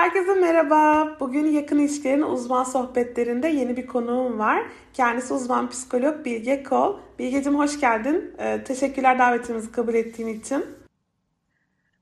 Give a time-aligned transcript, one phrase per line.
[0.00, 1.16] Herkese merhaba.
[1.20, 4.66] Bugün yakın ilişkilerin uzman sohbetlerinde yeni bir konuğum var.
[4.94, 6.98] Kendisi uzman psikolog Bilge Kol.
[7.18, 8.34] Bilgeciğim hoş geldin.
[8.38, 10.64] Ee, teşekkürler davetimizi kabul ettiğin için.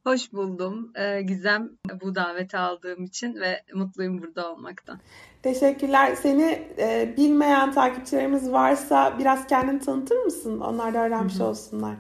[0.05, 5.01] Hoş buldum ee, Gizem bu daveti aldığım için ve mutluyum burada olmaktan.
[5.43, 6.15] Teşekkürler.
[6.15, 10.61] Seni e, bilmeyen takipçilerimiz varsa biraz kendini tanıtır mısın?
[10.61, 11.95] Onlar da öğrenmiş olsunlar.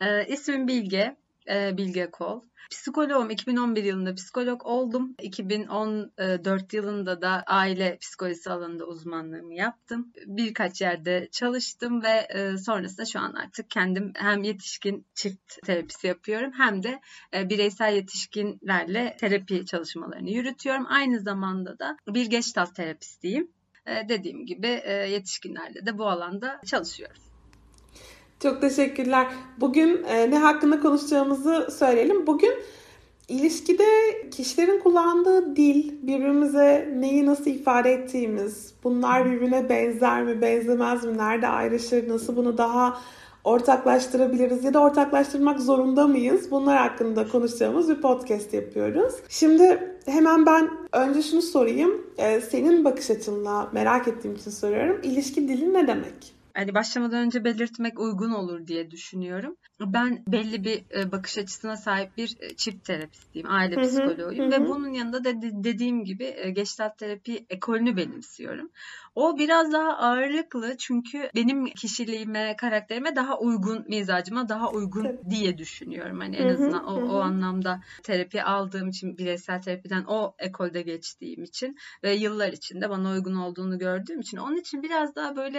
[0.00, 1.16] e, ismim Bilge,
[1.50, 2.40] e, Bilge Kol.
[2.70, 5.14] Psikoloğum 2011 yılında psikolog oldum.
[5.22, 10.12] 2014 yılında da aile psikolojisi alanında uzmanlığımı yaptım.
[10.26, 16.52] Birkaç yerde çalıştım ve e, sonrasında şu an artık kendim hem yetişkin çift terapisi yapıyorum
[16.52, 17.00] hem de
[17.34, 20.86] e, bireysel yetişkinlerle terapi çalışmalarını yürütüyorum.
[20.88, 23.50] Aynı zamanda da bir geçtalt terapistiyim.
[23.86, 27.29] E, dediğim gibi yetişkinlerle de bu alanda çalışıyoruz.
[28.42, 29.26] Çok teşekkürler.
[29.60, 32.26] Bugün e, ne hakkında konuşacağımızı söyleyelim.
[32.26, 32.52] Bugün
[33.28, 33.84] ilişkide
[34.30, 41.48] kişilerin kullandığı dil, birbirimize neyi nasıl ifade ettiğimiz, bunlar birbirine benzer mi, benzemez mi, nerede
[41.48, 43.00] ayrışır, nasıl bunu daha
[43.44, 46.50] ortaklaştırabiliriz ya da ortaklaştırmak zorunda mıyız?
[46.50, 49.14] Bunlar hakkında konuşacağımız bir podcast yapıyoruz.
[49.28, 52.06] Şimdi hemen ben önce şunu sorayım.
[52.18, 55.00] Ee, senin bakış açınla merak ettiğim için soruyorum.
[55.02, 56.39] İlişki dili ne demek?
[56.54, 59.56] Hani başlamadan önce belirtmek uygun olur diye düşünüyorum.
[59.80, 64.92] Ben belli bir e, bakış açısına sahip bir e, çift terapistiyim, aile psikoloğuyum ve bunun
[64.92, 68.70] yanında da dediğim gibi e, geçtalt terapi ekolünü benimsiyorum.
[69.14, 75.30] O biraz daha ağırlıklı çünkü benim kişiliğime, karakterime daha uygun, mizacıma daha uygun Tabii.
[75.30, 76.20] diye düşünüyorum.
[76.20, 81.76] Hani en azından o, o anlamda terapi aldığım için, bireysel terapiden o ekolde geçtiğim için
[82.02, 85.58] ve yıllar içinde bana uygun olduğunu gördüğüm için onun için biraz daha böyle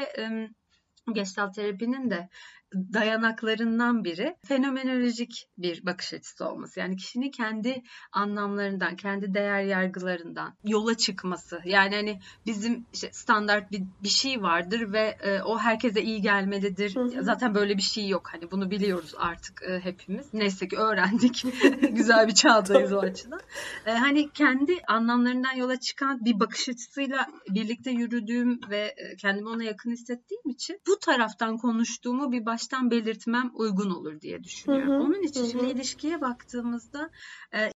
[1.08, 2.28] Gestalt terapinin de
[2.74, 6.80] dayanaklarından biri fenomenolojik bir bakış açısı olması.
[6.80, 11.62] Yani kişinin kendi anlamlarından, kendi değer yargılarından yola çıkması.
[11.66, 16.96] Yani hani bizim işte standart bir, bir şey vardır ve e, o herkese iyi gelmelidir.
[16.96, 17.24] Hı hı.
[17.24, 18.30] Zaten böyle bir şey yok.
[18.34, 20.34] Hani bunu biliyoruz artık e, hepimiz.
[20.34, 21.46] Neyse ki öğrendik.
[21.92, 23.42] Güzel bir çağdayız o açıdan.
[23.86, 29.64] E, hani kendi anlamlarından yola çıkan bir bakış açısıyla birlikte yürüdüğüm ve e, kendimi ona
[29.64, 34.90] yakın hissettiğim için bu taraftan konuştuğumu bir baş baştan belirtmem uygun olur diye düşünüyorum.
[34.90, 35.50] Hı hı, Onun için hı.
[35.50, 37.10] şimdi ilişkiye baktığımızda
[37.54, 37.72] e,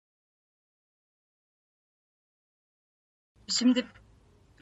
[3.48, 3.86] şimdi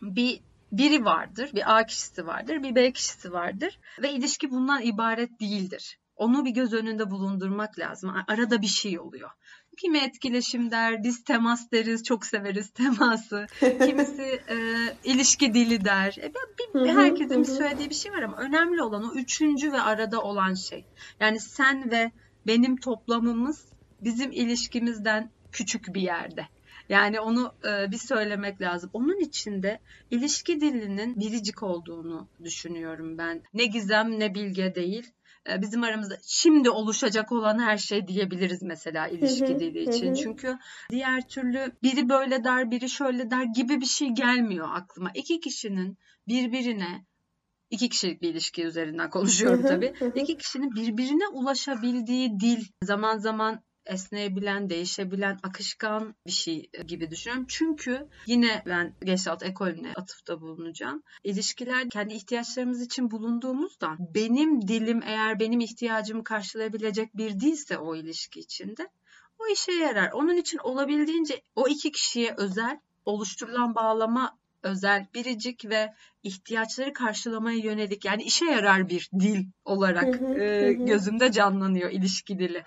[0.01, 0.41] bir
[0.71, 5.99] biri vardır, bir A kişisi vardır, bir B kişisi vardır ve ilişki bundan ibaret değildir.
[6.15, 8.13] Onu bir göz önünde bulundurmak lazım.
[8.27, 9.29] Arada bir şey oluyor.
[9.77, 13.47] Kimi etkileşim der, biz temas deriz, çok severiz teması.
[13.59, 14.57] Kimisi e,
[15.03, 16.17] ilişki dili der.
[16.21, 19.81] E, bir, bir, herkesin bir söylediği bir şey var ama önemli olan o üçüncü ve
[19.81, 20.85] arada olan şey.
[21.19, 22.11] Yani sen ve
[22.47, 23.65] benim toplamımız
[24.01, 26.47] bizim ilişkimizden küçük bir yerde.
[26.89, 28.89] Yani onu e, bir söylemek lazım.
[28.93, 29.79] Onun içinde
[30.11, 33.41] ilişki dilinin biricik olduğunu düşünüyorum ben.
[33.53, 35.11] Ne gizem ne bilge değil
[35.47, 40.13] bizim aramızda şimdi oluşacak olan her şey diyebiliriz mesela ilişki dili için.
[40.13, 40.57] Çünkü
[40.89, 45.11] diğer türlü biri böyle der, biri şöyle der gibi bir şey gelmiyor aklıma.
[45.13, 47.05] İki kişinin birbirine
[47.69, 49.93] iki kişilik bir ilişki üzerinden konuşuyorum tabii.
[50.15, 57.45] İki kişinin birbirine ulaşabildiği dil zaman zaman esneyebilen, değişebilen, akışkan bir şey gibi düşünüyorum.
[57.47, 61.03] Çünkü yine ben Gestalt ekolüne atıfta bulunacağım.
[61.23, 68.39] İlişkiler kendi ihtiyaçlarımız için bulunduğumuzda benim dilim eğer benim ihtiyacımı karşılayabilecek bir dilse o ilişki
[68.39, 68.89] içinde
[69.39, 70.11] o işe yarar.
[70.11, 75.93] Onun için olabildiğince o iki kişiye özel oluşturulan bağlama özel, biricik ve
[76.23, 82.63] ihtiyaçları karşılamaya yönelik yani işe yarar bir dil olarak e, gözümde canlanıyor ilişki dili.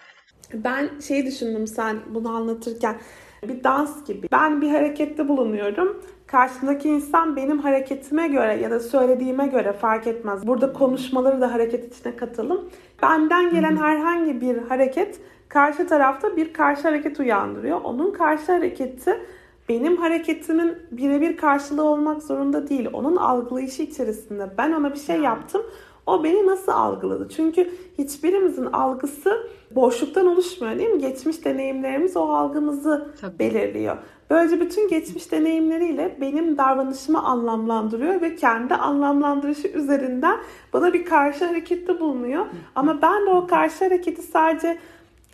[0.54, 2.96] Ben şey düşündüm sen bunu anlatırken
[3.42, 4.28] bir dans gibi.
[4.32, 6.02] Ben bir harekette bulunuyorum.
[6.26, 10.46] Karşımdaki insan benim hareketime göre ya da söylediğime göre fark etmez.
[10.46, 12.68] Burada konuşmaları da hareket içine katalım.
[13.02, 17.80] Benden gelen herhangi bir hareket karşı tarafta bir karşı hareket uyandırıyor.
[17.80, 19.20] Onun karşı hareketi
[19.68, 22.88] benim hareketimin birebir karşılığı olmak zorunda değil.
[22.92, 25.62] Onun algılayışı içerisinde ben ona bir şey yaptım.
[26.06, 27.28] O beni nasıl algıladı?
[27.36, 31.00] Çünkü hiçbirimizin algısı boşluktan oluşmuyor değil mi?
[31.00, 33.38] Geçmiş deneyimlerimiz o algımızı Tabii.
[33.38, 33.96] belirliyor.
[34.30, 40.36] Böylece bütün geçmiş deneyimleriyle benim davranışımı anlamlandırıyor ve kendi anlamlandırışı üzerinden
[40.72, 42.46] bana bir karşı harekette bulunuyor.
[42.74, 44.78] Ama ben de o karşı hareketi sadece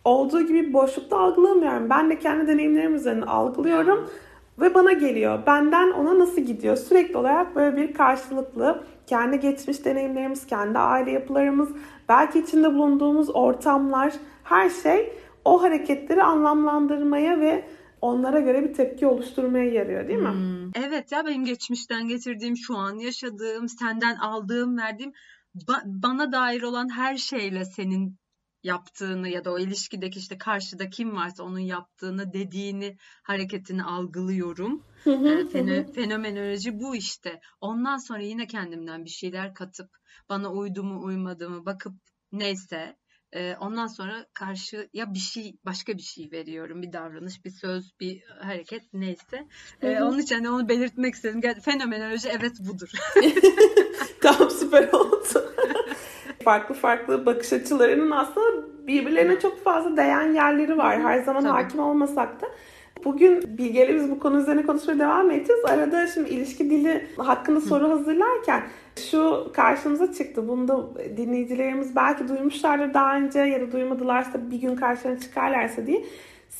[0.05, 1.91] olduğu gibi boşlukta algılamıyorum.
[1.91, 4.09] Ben de kendi deneyimlerim üzerinden algılıyorum
[4.59, 5.47] ve bana geliyor.
[5.47, 6.77] Benden ona nasıl gidiyor?
[6.77, 11.69] Sürekli olarak böyle bir karşılıklı kendi geçmiş deneyimlerimiz, kendi aile yapılarımız,
[12.09, 14.13] belki içinde bulunduğumuz ortamlar,
[14.45, 15.13] her şey
[15.45, 17.65] o hareketleri anlamlandırmaya ve
[18.01, 20.31] onlara göre bir tepki oluşturmaya yarıyor değil mi?
[20.31, 20.85] Hmm.
[20.85, 25.13] Evet ya benim geçmişten getirdiğim, şu an yaşadığım, senden aldığım, verdiğim
[25.55, 28.22] ba- bana dair olan her şeyle senin
[28.63, 34.85] yaptığını ya da o ilişkideki işte karşıda kim varsa onun yaptığını, dediğini, hareketini algılıyorum.
[35.71, 37.41] ee, fenomenoloji bu işte.
[37.61, 39.91] Ondan sonra yine kendimden bir şeyler katıp
[40.29, 41.95] bana uydu mu uymadı mı bakıp
[42.33, 42.97] neyse
[43.61, 46.83] ondan sonra karşıya bir şey başka bir şey veriyorum.
[46.83, 49.49] Bir davranış, bir söz, bir hareket neyse.
[49.83, 51.41] E, onun için hani onu belirtmek istedim.
[51.61, 52.91] Fenomenoloji evet budur.
[54.21, 55.55] tamam süper oldu.
[56.43, 58.47] farklı farklı bakış açılarının aslında
[58.87, 61.01] birbirlerine çok fazla değen yerleri var.
[61.01, 61.53] Her zaman Tabii.
[61.53, 62.47] hakim olmasak da.
[63.05, 65.65] Bugün Bilge'yle biz bu konu üzerine konuşmaya devam edeceğiz.
[65.65, 68.63] Arada şimdi ilişki dili hakkında soru hazırlarken
[69.11, 70.49] şu karşımıza çıktı.
[70.49, 76.05] Bunu da dinleyicilerimiz belki duymuşlardır daha önce ya da duymadılarsa bir gün karşılarına çıkarlarsa diye.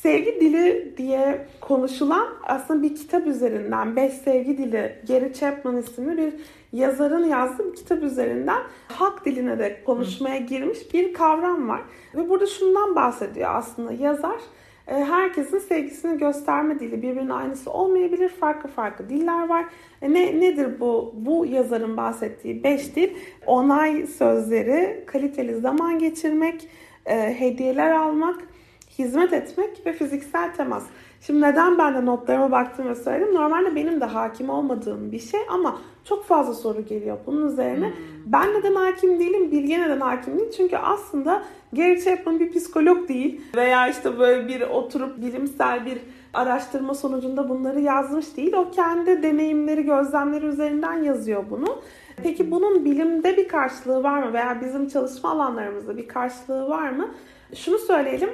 [0.03, 6.33] Sevgi dili diye konuşulan aslında bir kitap üzerinden, Beş Sevgi Dili, Gary Chapman isimli bir
[6.73, 11.81] yazarın yazdığı bir kitap üzerinden halk diline de konuşmaya girmiş bir kavram var.
[12.15, 14.39] Ve burada şundan bahsediyor aslında yazar.
[14.87, 18.29] E, herkesin sevgisini gösterme dili birbirinin aynısı olmayabilir.
[18.29, 19.65] Farklı farklı diller var.
[20.01, 23.09] E ne nedir bu bu yazarın bahsettiği beş dil?
[23.45, 26.69] Onay sözleri, kaliteli zaman geçirmek,
[27.05, 28.52] e, hediyeler almak,
[28.99, 30.83] hizmet etmek ve fiziksel temas.
[31.21, 33.35] Şimdi neden ben de notlarıma baktım ve söyledim.
[33.35, 37.87] Normalde benim de hakim olmadığım bir şey ama çok fazla soru geliyor bunun üzerine.
[37.87, 37.95] Hmm.
[38.25, 40.51] Ben neden hakim değilim, Bilge neden hakim değil?
[40.57, 41.43] Çünkü aslında
[41.73, 45.97] Gary Chapman bir psikolog değil veya işte böyle bir oturup bilimsel bir
[46.33, 48.53] araştırma sonucunda bunları yazmış değil.
[48.53, 51.81] O kendi deneyimleri, gözlemleri üzerinden yazıyor bunu.
[52.23, 57.11] Peki bunun bilimde bir karşılığı var mı veya bizim çalışma alanlarımızda bir karşılığı var mı?
[57.55, 58.29] Şunu söyleyelim.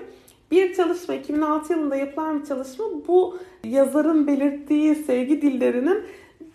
[0.52, 6.04] Bir çalışma 2006 yılında yapılan bir çalışma bu yazarın belirttiği sevgi dillerinin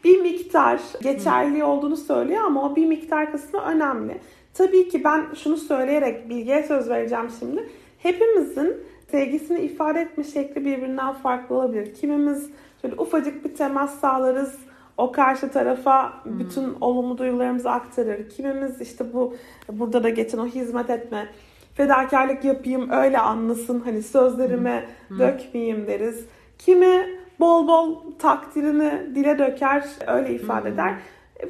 [0.04, 4.20] bir miktar geçerli olduğunu söylüyor ama o bir miktar kısmı önemli.
[4.54, 7.68] Tabii ki ben şunu söyleyerek bilgiye söz vereceğim şimdi.
[7.98, 8.76] Hepimizin
[9.10, 11.94] sevgisini ifade etme şekli birbirinden farklı olabilir.
[11.94, 12.50] Kimimiz
[12.82, 14.54] şöyle ufacık bir temas sağlarız.
[14.96, 18.28] O karşı tarafa bütün olumlu duygularımızı aktarır.
[18.28, 19.34] Kimimiz işte bu
[19.72, 21.28] burada da geçen o hizmet etme,
[21.74, 25.18] fedakarlık yapayım öyle anlasın hani sözlerime hmm.
[25.18, 26.24] dökmeyeyim deriz.
[26.58, 27.08] Kimi
[27.40, 30.74] bol bol takdirini dile döker, öyle ifade hmm.
[30.74, 30.94] eder.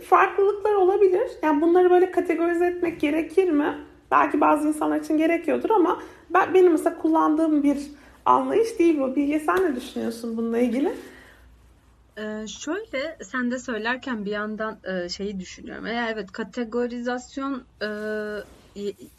[0.09, 1.31] Farklılıklar olabilir.
[1.43, 3.79] Yani bunları böyle kategorize etmek gerekir mi?
[4.11, 7.79] Belki bazı insanlar için gerekiyordur ama ben benim mesela kullandığım bir
[8.25, 9.17] anlayış değil bu.
[9.17, 10.93] Bilge sen ne düşünüyorsun bununla ilgili?
[12.19, 15.87] Ee, şöyle sen de söylerken bir yandan e, şeyi düşünüyorum.
[15.87, 17.89] Eğer evet kategorizasyon e,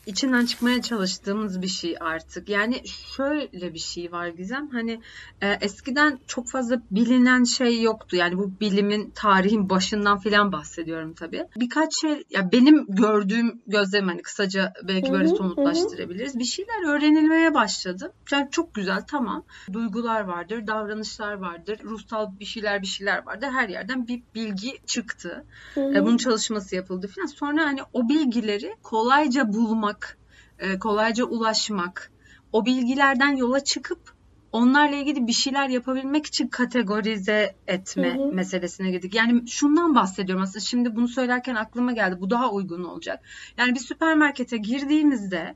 [0.06, 2.50] içinden çıkmaya çalıştığımız bir şey artık.
[2.50, 4.70] Yani şöyle bir şey var Gizem.
[4.70, 5.02] Hani
[5.42, 8.16] e, eskiden çok fazla bilinen şey yoktu.
[8.16, 11.46] Yani bu bilimin tarihin başından filan bahsediyorum tabii.
[11.56, 16.40] Birkaç şey ya benim gördüğüm gözlem hani kısaca belki böyle somutlaştırabiliriz.
[16.40, 18.14] Bir şeyler öğrenilmeye başladı.
[18.32, 19.44] Yani çok güzel tamam.
[19.74, 23.48] Duygular vardır, davranışlar vardır, ruhsal bir şeyler bir şeyler vardır.
[23.48, 25.46] Her yerden bir bilgi çıktı.
[25.78, 27.26] E, bunun çalışması yapıldı filan.
[27.26, 30.18] Sonra hani o bilgileri kolayca bulmak,
[30.60, 32.12] e, kolayca ulaşmak,
[32.52, 34.16] o bilgilerden yola çıkıp
[34.52, 38.34] onlarla ilgili bir şeyler yapabilmek için kategorize etme hı hı.
[38.34, 39.16] meselesine girdik.
[39.16, 42.16] Yani şundan bahsediyorum aslında şimdi bunu söylerken aklıma geldi.
[42.20, 43.20] Bu daha uygun olacak.
[43.58, 45.56] Yani bir süpermarkete girdiğimizde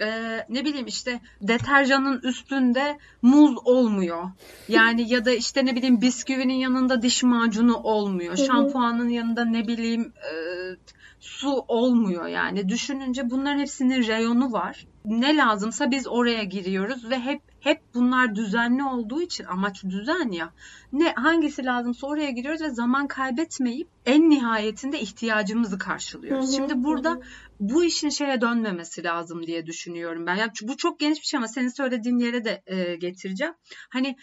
[0.00, 4.30] e, ne bileyim işte deterjanın üstünde muz olmuyor.
[4.68, 8.36] Yani ya da işte ne bileyim bisküvinin yanında diş macunu olmuyor.
[8.36, 10.32] Şampuanın yanında ne bileyim e,
[11.22, 12.68] su olmuyor yani.
[12.68, 14.86] Düşününce bunların hepsinin reyonu var.
[15.04, 20.52] Ne lazımsa biz oraya giriyoruz ve hep hep bunlar düzenli olduğu için amaç düzen ya.
[20.92, 26.46] Ne hangisi lazımsa oraya giriyoruz ve zaman kaybetmeyip en nihayetinde ihtiyacımızı karşılıyoruz.
[26.46, 27.20] Hı hı, Şimdi burada hı.
[27.60, 30.34] bu işin şeye dönmemesi lazım diye düşünüyorum ben.
[30.34, 33.54] Yani bu çok geniş bir şey ama senin söylediğin yere de e, getireceğim.
[33.88, 34.16] Hani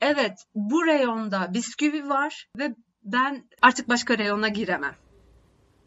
[0.00, 4.94] evet bu reyonda bisküvi var ve ben artık başka reyona giremem.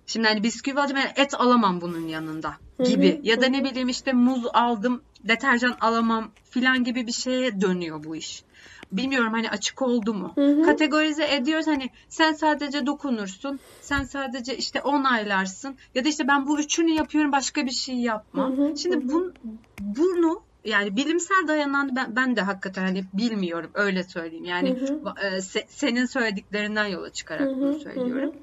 [0.08, 3.20] Şimdi hani bisküvi alacağım yani et alamam bunun yanında gibi.
[3.24, 8.16] ya da ne bileyim işte muz aldım deterjan alamam filan gibi bir şeye dönüyor bu
[8.16, 8.44] iş.
[8.92, 10.34] Bilmiyorum hani açık oldu mu?
[10.66, 13.60] Kategorize ediyoruz hani sen sadece dokunursun.
[13.82, 15.76] Sen sadece işte onaylarsın.
[15.96, 18.78] Ya da işte ben bu üçünü yapıyorum başka bir şey yapmam.
[18.78, 19.32] Şimdi bu,
[19.80, 24.46] bunu yani bilimsel dayanan ben, ben de hakikaten hani bilmiyorum öyle söyleyeyim.
[24.46, 24.78] Yani
[25.24, 28.34] E, se, senin söylediklerinden yola çıkarak bunu söylüyorum.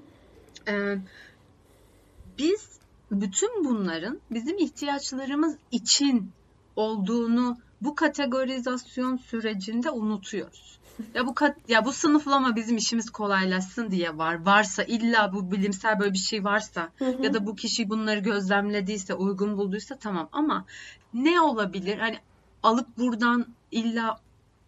[0.68, 0.96] E,
[2.38, 2.68] biz
[3.10, 6.30] bütün bunların bizim ihtiyaçlarımız için
[6.76, 10.78] olduğunu bu kategorizasyon sürecinde unutuyoruz.
[11.14, 14.46] Ya bu kat, ya bu sınıflama bizim işimiz kolaylaşsın diye var.
[14.46, 17.22] Varsa illa bu bilimsel böyle bir şey varsa Hı hı.
[17.22, 20.64] ya da bu kişi bunları gözlemlediyse, uygun bulduysa tamam ama
[21.14, 21.98] ne olabilir?
[21.98, 22.18] Hani
[22.62, 24.20] alıp buradan illa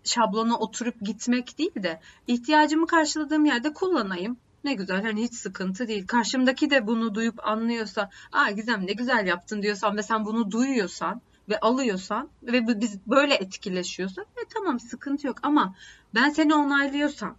[0.04, 4.36] şablona oturup gitmek değil de ihtiyacımı karşıladığım yerde kullanayım.
[4.66, 6.06] Ne güzel hani hiç sıkıntı değil.
[6.06, 11.20] Karşımdaki de bunu duyup anlıyorsa, "Aa Gizem ne güzel yaptın." diyorsan ve sen bunu duyuyorsan
[11.48, 15.74] ve alıyorsan ve biz böyle etkileşiyorsak e tamam sıkıntı yok ama
[16.14, 17.36] ben seni onaylıyorsam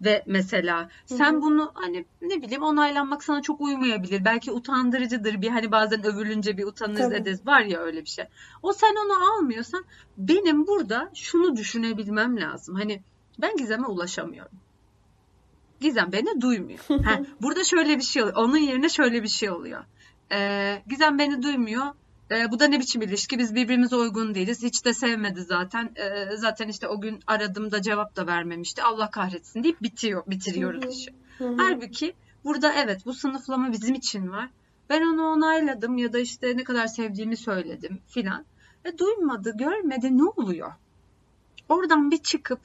[0.00, 1.42] ve mesela sen Hı hı.
[1.42, 4.24] bunu hani ne bileyim onaylanmak sana çok uymayabilir.
[4.24, 7.14] Belki utandırıcıdır bir hani bazen övülünce bir utanırız Tabii.
[7.14, 7.46] ederiz.
[7.46, 8.24] Var ya öyle bir şey.
[8.62, 9.84] O sen onu almıyorsan
[10.18, 12.74] benim burada şunu düşünebilmem lazım.
[12.74, 13.02] Hani
[13.38, 14.65] ben Gizem'e ulaşamıyorum.
[15.80, 16.78] Gizem beni duymuyor.
[17.04, 18.36] Ha, burada şöyle bir şey oluyor.
[18.36, 19.84] Onun yerine şöyle bir şey oluyor.
[20.32, 21.86] Ee, Gizem beni duymuyor.
[22.30, 23.38] Ee, bu da ne biçim ilişki?
[23.38, 24.62] Biz birbirimize uygun değiliz.
[24.62, 25.90] Hiç de sevmedi zaten.
[25.96, 28.82] Ee, zaten işte o gün aradığımda cevap da vermemişti.
[28.82, 31.14] Allah kahretsin deyip bitiyor, bitiriyoruz işi.
[31.56, 32.14] Halbuki
[32.44, 34.50] burada evet bu sınıflama bizim için var.
[34.90, 38.44] Ben onu onayladım ya da işte ne kadar sevdiğimi söyledim filan.
[38.84, 40.72] E duymadı, görmedi ne oluyor?
[41.68, 42.60] Oradan bir çıkıp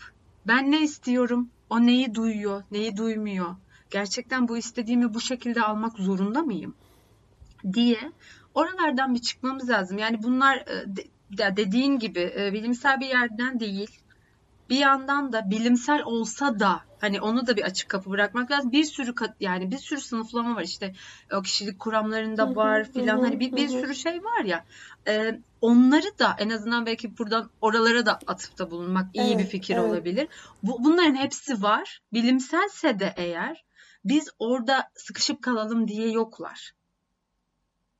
[0.47, 3.55] ben ne istiyorum, o neyi duyuyor, neyi duymuyor,
[3.89, 6.75] gerçekten bu istediğimi bu şekilde almak zorunda mıyım
[7.73, 8.11] diye
[8.53, 9.97] oralardan bir çıkmamız lazım.
[9.97, 13.99] Yani bunlar e, de- de- dediğin gibi e, bilimsel bir yerden değil.
[14.69, 18.71] Bir yandan da bilimsel olsa da hani onu da bir açık kapı bırakmak lazım.
[18.71, 20.93] Bir sürü kat, yani bir sürü sınıflama var işte
[21.33, 24.65] o kişilik kuramlarında var filan hani bir, bir sürü şey var ya.
[25.07, 29.75] E, onları da en azından belki buradan oralara da atıfta bulunmak iyi bir Evet, fikir
[29.75, 29.89] evet.
[29.89, 30.27] olabilir.
[30.63, 32.01] Bu, bunların hepsi var.
[32.13, 33.65] Bilimselse de eğer
[34.05, 36.71] biz orada sıkışıp kalalım diye yoklar.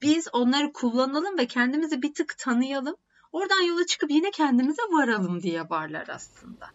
[0.02, 2.96] Biz onları kullanalım ve kendimizi bir tık tanıyalım.
[3.32, 6.66] Oradan yola çıkıp yine kendimize varalım diye varlar aslında.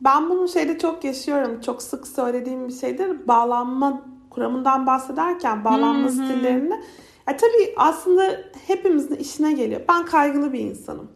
[0.00, 1.60] Ben bunu şeyde çok yaşıyorum.
[1.60, 3.28] Çok sık söylediğim bir şeydir.
[3.28, 6.12] Bağlanma kuramından bahsederken bağlanma Hı hı.
[6.12, 6.84] stillerini.
[7.28, 9.80] Ya tabii aslında hepimizin işine geliyor.
[9.88, 11.10] Ben kaygılı bir insanım.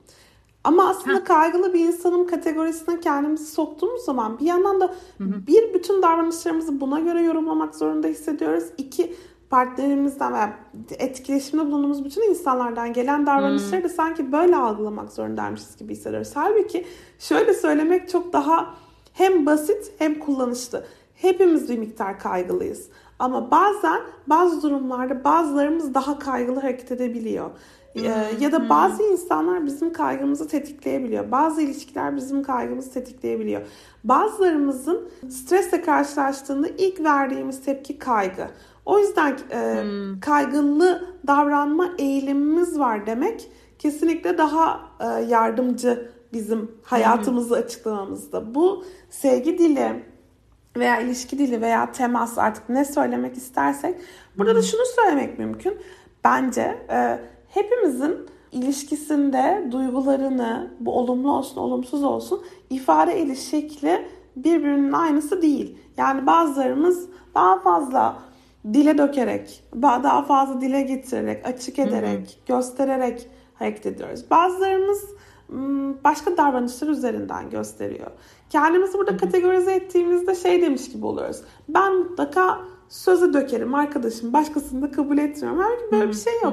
[0.65, 1.25] Ama aslında Heh.
[1.25, 7.23] kaygılı bir insanım kategorisine kendimizi soktuğumuz zaman bir yandan da bir bütün davranışlarımızı buna göre
[7.23, 8.65] yorumlamak zorunda hissediyoruz.
[8.79, 9.17] İki
[9.51, 10.59] partnerimizden veya
[10.99, 16.31] etkileşimde bulunduğumuz bütün insanlardan gelen davranışları da sanki böyle algılamak zorundaymışız gibi hissediyoruz.
[16.35, 16.87] Halbuki
[17.19, 18.75] şöyle söylemek çok daha
[19.13, 20.85] hem basit hem kullanışlı.
[21.15, 22.89] Hepimiz bir miktar kaygılıyız.
[23.19, 27.51] Ama bazen bazı durumlarda bazılarımız daha kaygılı hareket edebiliyor.
[27.95, 28.01] Ee,
[28.41, 31.31] ya da bazı insanlar bizim kaygımızı tetikleyebiliyor.
[31.31, 33.63] Bazı ilişkiler bizim kaygımızı tetikleyebiliyor.
[34.05, 38.49] Bazılarımızın stresle karşılaştığında ilk verdiğimiz tepki kaygı.
[38.87, 39.85] O yüzden e,
[40.21, 48.55] kaygılı davranma eğilimimiz var demek kesinlikle daha e, yardımcı bizim hayatımızı açıklamamızda.
[48.55, 50.03] Bu sevgi dili
[50.77, 53.95] veya ilişki dili veya temas artık ne söylemek istersek
[54.39, 55.79] burada da şunu söylemek mümkün.
[56.25, 58.17] Bence e, hepimizin
[58.53, 65.79] ilişkisinde duygularını bu olumlu olsun olumsuz olsun ifade ediş şekli birbirinin aynısı değil.
[65.97, 68.17] Yani bazılarımız daha fazla
[68.73, 74.31] dile dökerek, daha fazla dile getirerek, açık ederek, göstererek hareket ediyoruz.
[74.31, 75.14] Bazılarımız
[76.05, 78.11] başka davranışlar üzerinden gösteriyor.
[78.51, 81.41] Kendimizi burada kategorize ettiğimizde şey demiş gibi oluyoruz.
[81.69, 84.33] Ben mutlaka sözü dökerim arkadaşım.
[84.33, 85.61] Başkasını da kabul etmiyorum.
[85.63, 86.53] Halbuki böyle bir şey yok.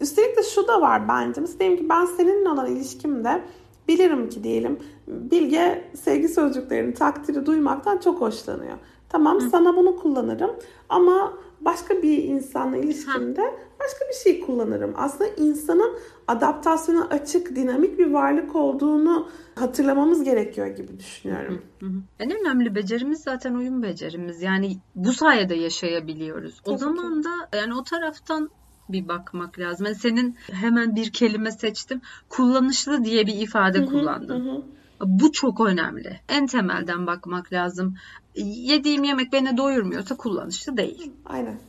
[0.00, 1.40] Üstelik de şu da var bence.
[1.40, 3.42] Mesela diyelim ki ben seninle olan ilişkimde
[3.88, 8.76] bilirim ki diyelim Bilge sevgi sözcüklerini, takdiri duymaktan çok hoşlanıyor.
[9.08, 9.50] Tamam Hı.
[9.50, 10.50] sana bunu kullanırım
[10.88, 11.32] ama
[11.64, 13.42] başka bir insanla ilişkimde
[13.80, 14.94] başka bir şey kullanırım.
[14.96, 21.62] Aslında insanın adaptasyona açık, dinamik bir varlık olduğunu hatırlamamız gerekiyor gibi düşünüyorum.
[21.80, 22.02] Hı hı.
[22.18, 24.42] En önemli becerimiz zaten uyum becerimiz.
[24.42, 26.60] Yani bu sayede yaşayabiliyoruz.
[26.64, 27.28] Tabii o zaman ki.
[27.28, 28.50] da yani o taraftan
[28.88, 29.86] bir bakmak lazım.
[29.86, 32.00] Yani senin hemen bir kelime seçtim.
[32.28, 34.40] Kullanışlı diye bir ifade Hı hı, kullandın.
[34.40, 34.62] hı.
[35.04, 36.20] Bu çok önemli.
[36.28, 37.94] En temelden bakmak lazım.
[38.36, 41.12] Yediğim yemek beni doyurmuyorsa kullanışlı değil.
[41.24, 41.60] Aynen.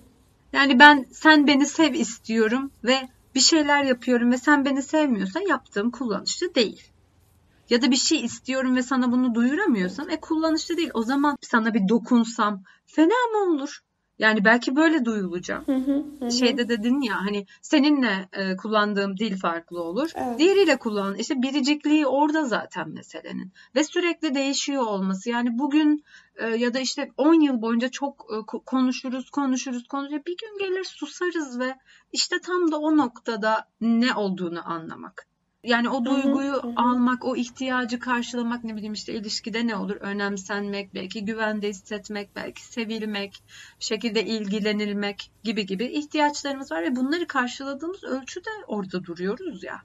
[0.54, 5.92] Yani ben sen beni sev istiyorum ve bir şeyler yapıyorum ve sen beni sevmiyorsan yaptığım
[5.92, 6.82] kullanışlı değil.
[7.70, 10.92] Ya da bir şey istiyorum ve sana bunu duyuramıyorsam e kullanışlı değil.
[10.94, 13.80] O zaman sana bir dokunsam fena mı olur?
[14.20, 15.64] Yani belki böyle duyulacağım.
[15.66, 16.32] Hı hı, hı.
[16.32, 20.10] Şeyde dedin ya hani seninle e, kullandığım dil farklı olur.
[20.16, 20.40] Evet.
[20.40, 21.16] Diğeriyle kullan.
[21.16, 23.52] İşte biricikliği orada zaten meselenin.
[23.76, 25.30] Ve sürekli değişiyor olması.
[25.30, 26.04] Yani bugün
[26.36, 30.26] e, ya da işte 10 yıl boyunca çok e, konuşuruz, konuşuruz, konuşuruz.
[30.26, 31.76] Bir gün gelir susarız ve
[32.12, 35.33] işte tam da o noktada ne olduğunu anlamak.
[35.64, 36.74] Yani o duyguyu hı hı.
[36.76, 39.96] almak, o ihtiyacı karşılamak ne bileyim işte ilişkide ne olur?
[39.96, 43.44] Önemsenmek, belki güvende hissetmek, belki sevilmek,
[43.80, 49.82] bir şekilde ilgilenilmek gibi gibi ihtiyaçlarımız var ve bunları karşıladığımız ölçüde orada duruyoruz ya.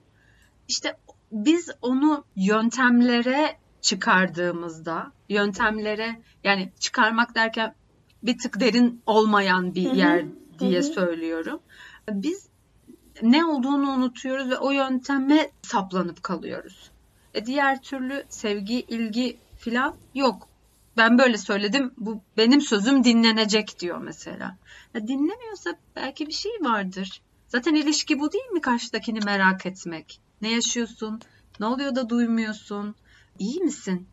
[0.67, 0.97] İşte
[1.31, 7.75] biz onu yöntemlere çıkardığımızda, yöntemlere yani çıkarmak derken
[8.23, 10.25] bir tık derin olmayan bir yer
[10.59, 11.59] diye söylüyorum.
[12.09, 12.49] Biz
[13.21, 16.91] ne olduğunu unutuyoruz ve o yönteme saplanıp kalıyoruz.
[17.33, 20.47] E diğer türlü sevgi, ilgi filan yok.
[20.97, 21.93] Ben böyle söyledim.
[21.97, 24.57] Bu benim sözüm dinlenecek diyor mesela.
[24.93, 27.21] Ya dinlemiyorsa belki bir şey vardır.
[27.47, 30.19] Zaten ilişki bu değil mi karşıdakini merak etmek?
[30.41, 31.21] Ne yaşıyorsun?
[31.59, 32.95] Ne oluyor da duymuyorsun?
[33.39, 34.07] İyi misin?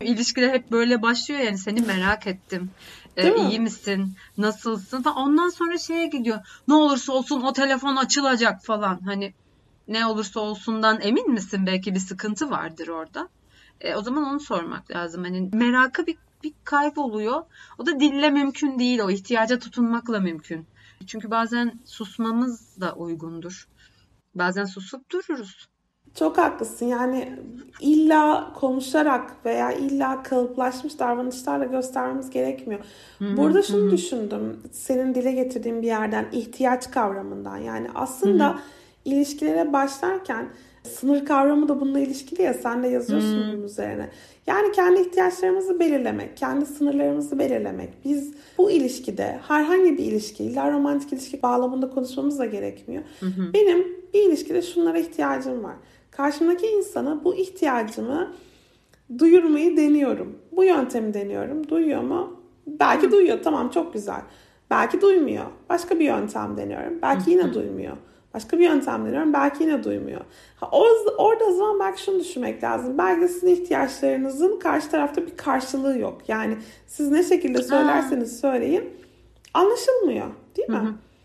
[0.00, 2.70] İlişkiler hep böyle başlıyor yani seni merak ettim.
[3.16, 4.16] Ee, iyi misin?
[4.38, 5.02] Nasılsın?
[5.02, 5.16] Falan.
[5.16, 6.38] Ondan sonra şeye gidiyor.
[6.68, 9.00] Ne olursa olsun o telefon açılacak falan.
[9.00, 9.34] Hani
[9.88, 11.66] ne olursa olsundan emin misin?
[11.66, 13.28] Belki bir sıkıntı vardır orada.
[13.80, 15.24] E, o zaman onu sormak lazım.
[15.24, 17.42] Hani merakı bir, bir kayboluyor.
[17.78, 19.00] O da dille mümkün değil.
[19.00, 20.66] O ihtiyaca tutunmakla mümkün.
[21.06, 23.68] Çünkü bazen susmamız da uygundur.
[24.34, 25.68] Bazen susup dururuz.
[26.14, 26.86] Çok haklısın.
[26.86, 27.28] Yani
[27.80, 32.80] illa konuşarak veya illa kalıplaşmış davranışlarla göstermemiz gerekmiyor.
[33.18, 33.90] Hı-hı, Burada şunu hı-hı.
[33.90, 34.56] düşündüm.
[34.72, 37.56] Senin dile getirdiğin bir yerden ihtiyaç kavramından.
[37.56, 38.58] Yani aslında hı-hı.
[39.04, 40.46] ilişkilere başlarken
[40.82, 43.52] sınır kavramı da bununla ilişkili ya sen de yazıyorsun hmm.
[43.52, 44.08] bunun üzerine.
[44.46, 47.90] Yani kendi ihtiyaçlarımızı belirlemek, kendi sınırlarımızı belirlemek.
[48.04, 53.02] Biz bu ilişkide herhangi bir ilişki, illa romantik ilişki bağlamında konuşmamız da gerekmiyor.
[53.20, 55.74] Hı Benim bir ilişkide şunlara ihtiyacım var.
[56.20, 58.32] Karşımdaki insana bu ihtiyacımı
[59.18, 60.38] duyurmayı deniyorum.
[60.52, 61.68] Bu yöntemi deniyorum.
[61.68, 62.40] Duyuyor mu?
[62.66, 63.38] Belki duyuyor.
[63.44, 64.20] Tamam çok güzel.
[64.70, 65.44] Belki duymuyor.
[65.68, 66.98] Başka bir yöntem deniyorum.
[67.02, 67.96] Belki yine duymuyor.
[68.34, 69.32] Başka bir yöntem deniyorum.
[69.32, 70.20] Belki yine duymuyor.
[70.56, 72.98] Ha, orada, orada o zaman belki şunu düşünmek lazım.
[72.98, 76.22] Belki sizin ihtiyaçlarınızın karşı tarafta bir karşılığı yok.
[76.28, 76.56] Yani
[76.86, 78.84] siz ne şekilde söylerseniz söyleyin
[79.54, 80.26] anlaşılmıyor.
[80.56, 80.76] Değil mi?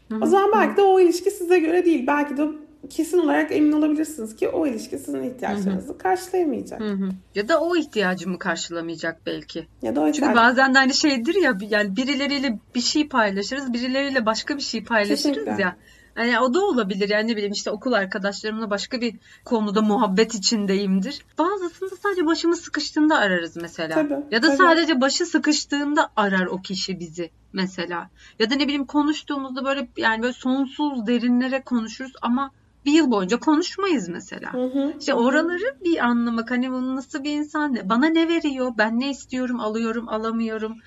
[0.10, 0.20] Hı hı.
[0.22, 2.08] O zaman belki de o ilişki size göre değil.
[2.08, 2.48] Belki de
[2.88, 5.98] kesin olarak emin olabilirsiniz ki o ilişki sizin ihtiyaçlarınızı Hı-hı.
[5.98, 6.80] karşılayamayacak.
[6.80, 7.10] Hı-hı.
[7.36, 9.68] Ya da o ihtiyacımı karşılamayacak belki.
[9.82, 14.26] Ya da o Çünkü bazen de aynı şeydir ya yani birileriyle bir şey paylaşırız, birileriyle
[14.26, 15.62] başka bir şey paylaşırız Kesinlikle.
[15.62, 15.76] ya.
[16.18, 21.26] Yani o da olabilir yani ne bileyim işte okul arkadaşlarımla başka bir konuda muhabbet içindeyimdir.
[21.38, 23.96] Bazısında sadece başımız sıkıştığında ararız mesela.
[23.96, 24.58] Tabii, ya da tabii.
[24.58, 28.10] sadece başı sıkıştığında arar o kişi bizi mesela.
[28.40, 32.52] Ya da ne bileyim konuştuğumuzda böyle yani böyle sonsuz derinlere konuşuruz ama
[32.86, 34.54] bir yıl boyunca konuşmayız mesela.
[34.54, 34.94] Hı hı.
[35.00, 39.60] İşte oraları bir anlamak hani bunun nasıl bir insan bana ne veriyor ben ne istiyorum
[39.60, 40.78] alıyorum alamıyorum.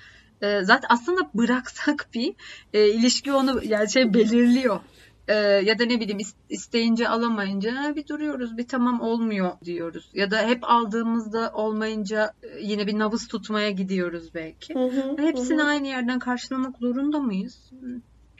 [0.41, 2.35] Ee, zaten aslında bıraksak bir
[2.73, 4.79] e, ilişki onu yani şey belirliyor.
[5.27, 10.11] Ee, ya da ne bileyim isteyince alamayınca bir duruyoruz bir tamam olmuyor diyoruz.
[10.13, 14.73] Ya da hep aldığımızda olmayınca e, yine bir nabız tutmaya gidiyoruz belki.
[14.73, 15.67] Hı hı, Hepsini hı.
[15.67, 17.71] aynı yerden karşılamak zorunda mıyız?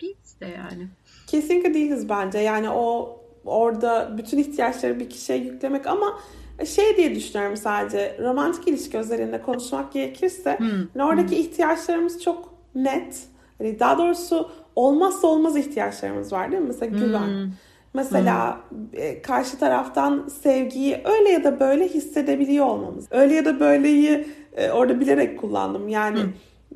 [0.01, 0.87] Değiliz de yani.
[1.27, 2.37] Kesinlikle değiliz bence.
[2.37, 6.19] Yani o orada bütün ihtiyaçları bir kişiye yüklemek ama
[6.65, 10.67] şey diye düşünüyorum sadece romantik ilişki özelinde konuşmak gerekirse hmm.
[10.93, 11.43] hani oradaki hmm.
[11.43, 13.23] ihtiyaçlarımız çok net.
[13.57, 16.67] Hani daha doğrusu olmazsa olmaz ihtiyaçlarımız var değil mi?
[16.67, 17.27] Mesela güven.
[17.27, 17.51] Hmm.
[17.93, 19.21] Mesela hmm.
[19.23, 23.07] karşı taraftan sevgiyi öyle ya da böyle hissedebiliyor olmamız.
[23.11, 25.87] Öyle ya da böyleyi e, orada bilerek kullandım.
[25.87, 26.29] Yani hmm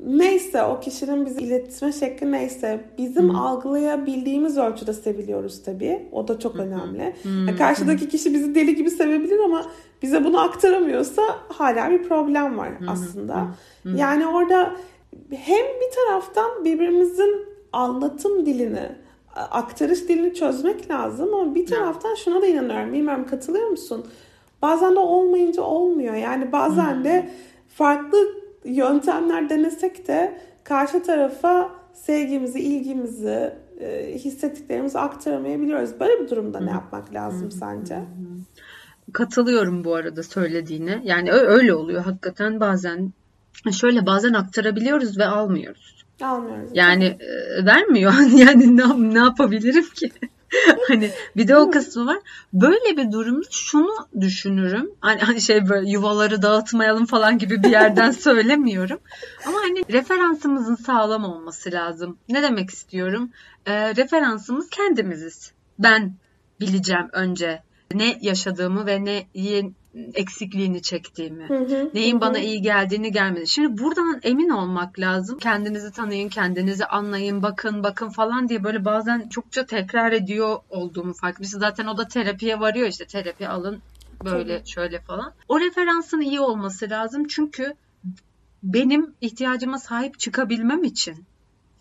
[0.06, 3.36] neyse o kişinin bizi iletişime şekli neyse bizim hmm.
[3.36, 6.08] algılayabildiğimiz ölçüde seviliyoruz tabii.
[6.12, 7.14] O da çok önemli.
[7.22, 7.46] Hmm.
[7.46, 9.66] Yani karşıdaki kişi bizi deli gibi sevebilir ama
[10.02, 12.88] bize bunu aktaramıyorsa hala bir problem var hmm.
[12.88, 13.46] aslında.
[13.82, 13.96] Hmm.
[13.96, 14.72] Yani orada
[15.30, 18.88] hem bir taraftan birbirimizin anlatım dilini
[19.36, 22.92] aktarış dilini çözmek lazım ama bir taraftan şuna da inanıyorum.
[22.92, 24.06] Bilmiyorum katılıyor musun?
[24.62, 26.14] Bazen de olmayınca olmuyor.
[26.14, 27.30] Yani bazen de
[27.68, 36.00] farklı yöntemler denesek de karşı tarafa sevgimizi, ilgimizi, e, hissettiklerimizi aktaramayabiliyoruz.
[36.00, 37.98] Böyle bir durumda ne yapmak lazım sence?
[39.12, 41.02] Katılıyorum bu arada söylediğine.
[41.04, 43.12] Yani öyle oluyor hakikaten bazen.
[43.72, 46.04] Şöyle bazen aktarabiliyoruz ve almıyoruz.
[46.22, 46.70] Almıyoruz.
[46.74, 48.12] Yani e, vermiyor.
[48.36, 50.10] yani ne, ne yapabilirim ki?
[50.88, 52.18] hani bir de o kısmı var.
[52.52, 54.90] Böyle bir durumda şunu düşünürüm.
[55.00, 59.00] Hani, hani şey böyle yuvaları dağıtmayalım falan gibi bir yerden söylemiyorum.
[59.46, 62.18] Ama hani referansımızın sağlam olması lazım.
[62.28, 63.30] Ne demek istiyorum?
[63.66, 65.52] E, referansımız kendimiziz.
[65.78, 66.14] Ben
[66.60, 67.62] bileceğim önce
[67.94, 69.72] ne yaşadığımı ve neyi
[70.14, 71.48] eksikliğini çektiğimi,
[71.94, 73.48] neyin bana iyi geldiğini gelmedi.
[73.48, 75.38] Şimdi buradan emin olmak lazım.
[75.38, 81.40] Kendinizi tanıyın, kendinizi anlayın, bakın, bakın falan diye böyle bazen çokça tekrar ediyor olduğumu fark
[81.40, 81.60] ettim.
[81.60, 83.82] Zaten o da terapiye varıyor işte terapi alın
[84.24, 84.68] böyle Tabii.
[84.68, 85.32] şöyle falan.
[85.48, 87.74] O referansın iyi olması lazım çünkü
[88.62, 91.24] benim ihtiyacıma sahip çıkabilmem için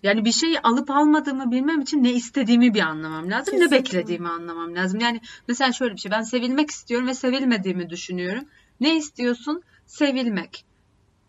[0.04, 3.76] yani bir şeyi alıp almadığımı bilmem için ne istediğimi bir anlamam lazım, Kesinlikle.
[3.76, 5.00] ne beklediğimi anlamam lazım.
[5.00, 8.46] Yani mesela şöyle bir şey, ben sevilmek istiyorum ve sevilmediğimi düşünüyorum.
[8.80, 9.64] Ne istiyorsun?
[9.86, 10.66] Sevilmek.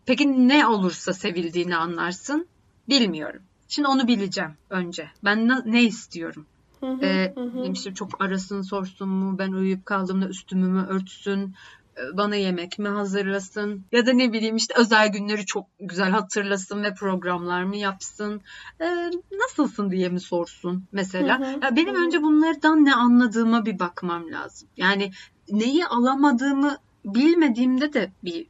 [0.06, 2.46] Peki ne olursa sevildiğini anlarsın?
[2.88, 3.42] Bilmiyorum.
[3.68, 5.10] Şimdi onu bileceğim önce.
[5.24, 6.46] Ben ne, istiyorum?
[6.80, 7.72] Hı hı, ee, hı.
[7.72, 9.38] işte çok arasın sorsun mu?
[9.38, 11.54] Ben uyuyup kaldığımda üstümü mü örtsün?
[11.96, 16.82] E, bana yemek mi hazırlasın ya da ne bileyim işte özel günleri çok güzel hatırlasın
[16.82, 18.40] ve programlar mı yapsın
[18.80, 21.40] e, nasılsın diye mi sorsun mesela.
[21.40, 24.68] Hı hı, ya benim önce bunlardan ne anladığıma bir bakmam lazım.
[24.76, 25.10] Yani
[25.48, 28.46] neyi alamadığımı bilmediğimde de bir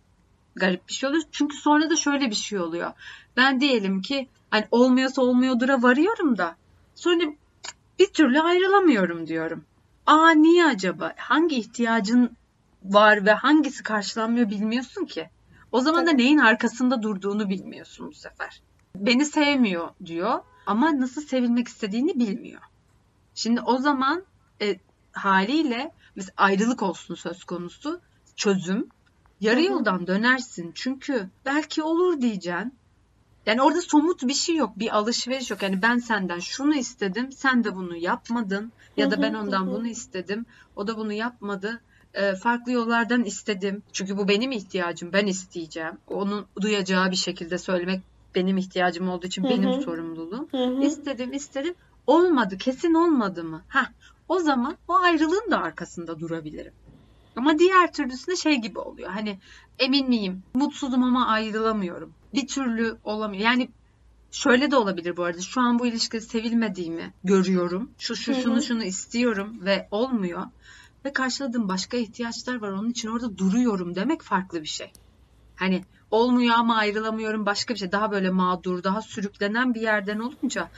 [0.57, 1.25] garip bir şey oluyor.
[1.33, 2.93] Çünkü sonra da şöyle bir şey oluyor.
[3.37, 6.57] Ben diyelim ki hani olmuyorsa olmuyordura varıyorum da
[6.95, 7.25] sonra
[7.99, 9.65] bir türlü ayrılamıyorum diyorum.
[10.07, 11.15] Aa niye acaba?
[11.17, 12.37] Hangi ihtiyacın
[12.85, 15.31] var ve hangisi karşılanmıyor bilmiyorsun ki.
[15.73, 18.63] O zaman da neyin arkasında durduğunu bilmiyorsun bu sefer.
[18.97, 22.63] Beni sevmiyor diyor ama nasıl sevilmek istediğini bilmiyor.
[23.35, 24.25] Şimdi o zaman
[24.63, 24.79] e,
[25.13, 28.01] haliyle mesela ayrılık olsun söz konusu
[28.37, 28.89] çözüm.
[29.41, 32.75] Yarı yoldan dönersin çünkü belki olur diyeceksin.
[33.47, 35.63] Yani orada somut bir şey yok, bir alışveriş yok.
[35.63, 40.47] Yani ben senden şunu istedim, sen de bunu yapmadın ya da ben ondan bunu istedim,
[40.77, 41.81] o da bunu yapmadı
[42.43, 43.83] farklı yollardan istedim.
[43.93, 45.13] Çünkü bu benim ihtiyacım.
[45.13, 45.99] Ben isteyeceğim.
[46.09, 48.03] Onun duyacağı bir şekilde söylemek
[48.35, 49.51] benim ihtiyacım olduğu için Hı-hı.
[49.51, 50.49] benim sorumluluğum.
[50.51, 50.85] Hı-hı.
[50.85, 51.75] İstedim, istedim.
[52.07, 52.59] Olmadı.
[52.59, 53.63] Kesin olmadı mı?
[53.69, 53.87] Ha,
[54.29, 56.73] o zaman o ayrılığın da arkasında durabilirim.
[57.37, 59.11] Ama diğer türlüsünde şey gibi oluyor.
[59.11, 59.39] Hani
[59.79, 60.43] emin miyim?
[60.55, 62.13] Mutsuzum ama ayrılamıyorum.
[62.35, 63.43] Bir türlü olamıyor.
[63.43, 63.69] Yani
[64.31, 65.41] şöyle de olabilir bu arada.
[65.41, 67.91] Şu an bu ilişkide sevilmediğimi görüyorum.
[67.99, 70.43] Şu şu şunu şunu istiyorum ve olmuyor
[71.05, 72.71] ve karşıladığım başka ihtiyaçlar var.
[72.71, 74.93] Onun için orada duruyorum demek farklı bir şey.
[75.57, 77.93] Hani olmuyor ama ayrılamıyorum başka bir şey.
[77.93, 80.71] Daha böyle mağdur, daha sürüklenen bir yerden olunca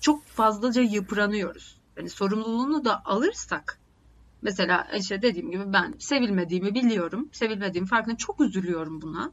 [0.00, 1.80] çok fazlaca yıpranıyoruz.
[1.96, 3.78] Yani sorumluluğunu da alırsak
[4.42, 7.28] mesela işte dediğim gibi ben sevilmediğimi biliyorum.
[7.32, 9.32] Sevilmediğim farkında çok üzülüyorum buna.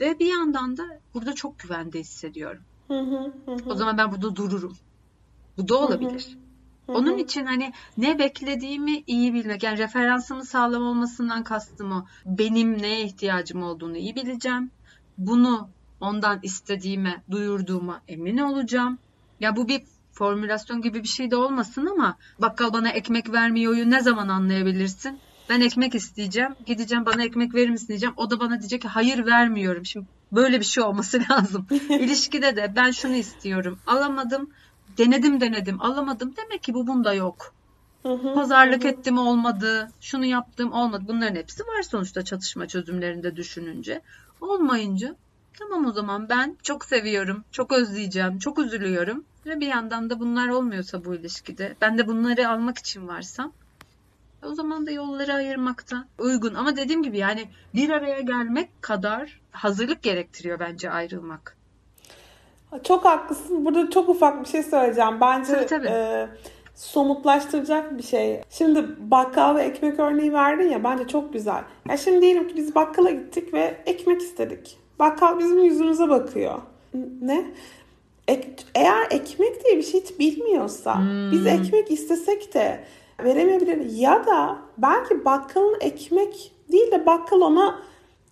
[0.00, 0.82] Ve bir yandan da
[1.14, 2.62] burada çok güvende hissediyorum.
[2.88, 3.56] Hı hı hı.
[3.66, 4.76] O zaman ben burada dururum.
[5.56, 6.38] Bu da olabilir.
[6.88, 9.62] Onun için hani ne beklediğimi iyi bilmek.
[9.62, 12.06] Yani referansımı sağlam olmasından kastım o.
[12.26, 14.70] Benim neye ihtiyacım olduğunu iyi bileceğim.
[15.18, 15.68] Bunu
[16.00, 18.98] ondan istediğime, duyurduğuma emin olacağım.
[19.40, 24.00] Ya bu bir formülasyon gibi bir şey de olmasın ama bakkal bana ekmek vermiyoryu ne
[24.00, 25.18] zaman anlayabilirsin?
[25.48, 26.54] Ben ekmek isteyeceğim.
[26.66, 28.14] Gideceğim bana ekmek verir misin diyeceğim.
[28.16, 29.86] O da bana diyecek ki hayır vermiyorum.
[29.86, 31.66] Şimdi böyle bir şey olması lazım.
[31.88, 33.78] İlişkide de ben şunu istiyorum.
[33.86, 34.50] Alamadım
[34.98, 37.54] denedim denedim alamadım demek ki bu bunda yok.
[38.02, 38.88] Hı hı, Pazarlık hı.
[38.88, 41.04] ettim olmadı, şunu yaptım olmadı.
[41.08, 44.02] Bunların hepsi var sonuçta çatışma çözümlerinde düşününce.
[44.40, 45.16] Olmayınca
[45.58, 49.24] tamam o zaman ben çok seviyorum, çok özleyeceğim, çok üzülüyorum.
[49.46, 53.52] Ve bir yandan da bunlar olmuyorsa bu ilişkide, ben de bunları almak için varsam
[54.42, 56.54] o zaman da yolları ayırmakta uygun.
[56.54, 61.56] Ama dediğim gibi yani bir araya gelmek kadar hazırlık gerektiriyor bence ayrılmak.
[62.84, 63.64] Çok haklısın.
[63.64, 65.20] Burada çok ufak bir şey söyleyeceğim.
[65.20, 65.88] Bence tabii, tabii.
[65.88, 66.28] E,
[66.74, 68.40] somutlaştıracak bir şey.
[68.50, 71.62] Şimdi bakkal ve ekmek örneği verdin ya bence çok güzel.
[71.88, 74.78] Ya şimdi diyelim ki biz bakkala gittik ve ekmek istedik.
[74.98, 76.60] Bakkal bizim yüzümüze bakıyor.
[77.20, 77.44] Ne?
[78.28, 81.32] Ek, eğer ekmek diye bir şey hiç bilmiyorsa hmm.
[81.32, 82.84] biz ekmek istesek de
[83.24, 83.90] veremeyebilir.
[83.90, 87.78] Ya da belki bakkalın ekmek değil de bakkal ona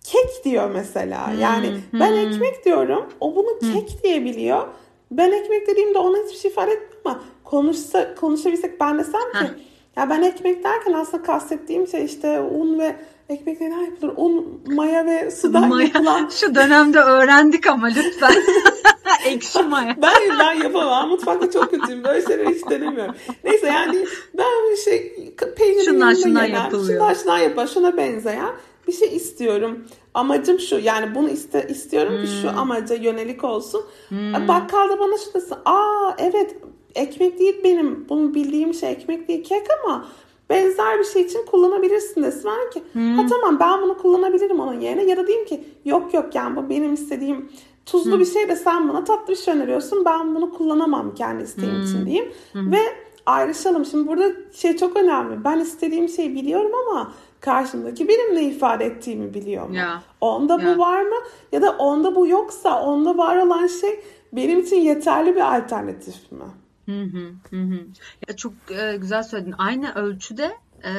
[0.03, 1.27] kek diyor mesela.
[1.27, 1.99] Hmm, yani hmm.
[1.99, 3.05] ben ekmek diyorum.
[3.19, 3.73] O bunu hmm.
[3.73, 4.67] kek diyebiliyor.
[5.11, 9.47] Ben ekmek dediğimde ona hiçbir şey ifade etmiyor ama konuşsa, konuşabilsek ben desem ki Heh.
[9.97, 12.95] ya ben ekmek derken aslında kastettiğim şey işte un ve
[13.29, 14.13] ekmek neler yapılır?
[14.17, 15.87] Un, maya ve sudan maya.
[15.87, 16.29] yapılan.
[16.29, 18.33] Şu dönemde öğrendik ama lütfen.
[19.25, 19.95] Ekşi maya.
[20.01, 21.09] ben, ben yapamam.
[21.09, 22.03] Mutfakta çok kötüyüm.
[22.03, 23.15] Böyle şeyler hiç denemiyorum.
[23.43, 24.05] Neyse yani
[24.37, 25.15] ben bir şey
[25.57, 26.99] peynirin şundan şundan yapılıyor.
[26.99, 27.67] Şundan şundan yapar.
[27.67, 28.51] Şuna benzeyen
[28.87, 29.85] bir şey istiyorum.
[30.13, 32.23] Amacım şu yani bunu iste, istiyorum hmm.
[32.23, 32.57] ki şu hmm.
[32.57, 33.81] amaca yönelik olsun.
[34.09, 34.33] Hmm.
[34.33, 35.55] Bakkalda bana şu desin.
[35.65, 36.55] Aa evet
[36.95, 38.05] ekmek değil benim.
[38.09, 40.05] Bunu bildiğim şey ekmek değil kek ama
[40.49, 42.51] benzer bir şey için kullanabilirsin desin.
[42.51, 43.17] Ben ki hmm.
[43.17, 45.03] ha tamam ben bunu kullanabilirim onun yerine.
[45.03, 47.49] Ya da diyeyim ki yok yok yani bu benim istediğim
[47.85, 48.19] tuzlu hmm.
[48.19, 50.05] bir şey de sen bana tatlı bir şey öneriyorsun.
[50.05, 51.83] Ben bunu kullanamam kendi isteğim hmm.
[51.83, 52.31] için diyeyim.
[52.51, 52.71] Hmm.
[52.71, 52.79] Ve
[53.25, 53.85] ayrışalım.
[53.85, 55.43] Şimdi burada şey çok önemli.
[55.43, 59.75] Ben istediğim şeyi biliyorum ama karşımdaki benim ne ifade ettiğimi biliyor mu?
[59.75, 60.03] Ya.
[60.21, 60.75] Onda Ya.
[60.75, 61.15] bu var mı?
[61.51, 63.99] Ya da onda bu yoksa onda var olan şey
[64.33, 66.43] benim için yeterli bir alternatif mi?
[66.85, 67.03] Hı,
[67.49, 67.79] hı hı.
[68.27, 69.55] Ya çok e, güzel söyledin.
[69.57, 70.51] Aynı ölçüde
[70.83, 70.91] e,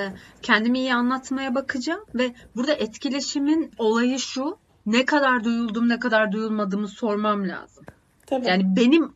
[0.42, 4.57] kendimi iyi anlatmaya bakacağım ve burada etkileşimin olayı şu.
[4.87, 7.85] Ne kadar duyuldum, ne kadar duyulmadığımı sormam lazım.
[8.26, 8.46] Tabii.
[8.48, 9.12] Yani benim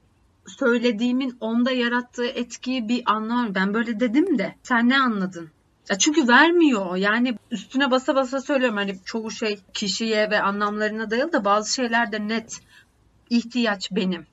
[0.46, 3.54] söylediğimin onda yarattığı etkiyi bir anlamam.
[3.54, 5.50] Ben böyle dedim de sen ne anladın?
[5.90, 6.96] Ya çünkü vermiyor.
[6.96, 8.76] Yani üstüne basa basa söylüyorum.
[8.76, 12.60] Hani çoğu şey kişiye ve anlamlarına dayalı da bazı şeyler de net.
[13.30, 14.26] ihtiyaç benim.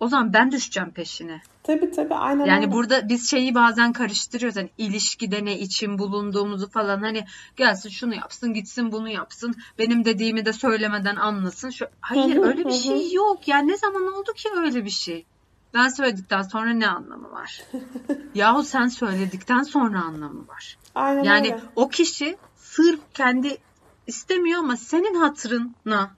[0.00, 1.42] O zaman ben düşeceğim peşine.
[1.62, 2.72] tabii tabii aynen Yani öyle.
[2.72, 4.56] burada biz şeyi bazen karıştırıyoruz.
[4.56, 7.00] Hani ilişkide ne için bulunduğumuzu falan.
[7.00, 7.24] Hani
[7.56, 9.54] gelsin şunu yapsın, gitsin bunu yapsın.
[9.78, 11.70] Benim dediğimi de söylemeden anlasın.
[11.70, 11.86] Şu...
[12.00, 13.48] Hayır öyle bir şey yok.
[13.48, 15.26] Yani ne zaman oldu ki öyle bir şey?
[15.74, 17.62] Ben söyledikten sonra ne anlamı var?
[18.34, 20.78] Yahu sen söyledikten sonra anlamı var.
[20.94, 21.62] Aynen Yani öyle.
[21.76, 23.58] o kişi sırf kendi
[24.06, 26.10] istemiyor ama senin hatırına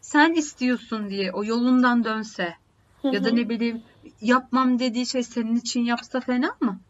[0.00, 2.54] sen istiyorsun diye o yolundan dönse
[3.04, 3.82] ya da ne bileyim
[4.20, 6.80] yapmam dediği şey senin için yapsa fena mı?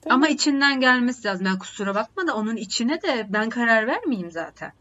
[0.00, 0.14] Tabii.
[0.14, 1.46] Ama içinden gelmesi lazım.
[1.46, 4.72] Yani kusura bakma da onun içine de ben karar vermeyeyim zaten.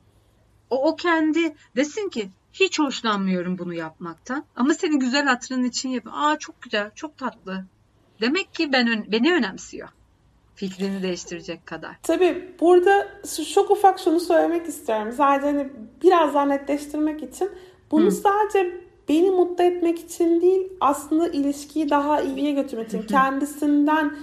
[0.69, 4.43] O, o kendi desin ki hiç hoşlanmıyorum bunu yapmaktan.
[4.55, 6.03] Ama senin güzel hatırın için yap.
[6.11, 7.65] Aa çok güzel, çok tatlı.
[8.21, 9.89] Demek ki ben beni önemsiyor.
[10.55, 11.95] Fikrini değiştirecek kadar.
[12.03, 13.07] Tabii burada
[13.53, 15.13] çok ufak şunu söylemek istiyorum.
[15.17, 15.69] Sadece hani
[16.03, 17.51] biraz daha netleştirmek için.
[17.91, 18.11] Bunu Hı.
[18.11, 23.01] sadece beni mutlu etmek için değil aslında ilişkiyi daha iyiye götürmek için.
[23.01, 24.15] Kendisinden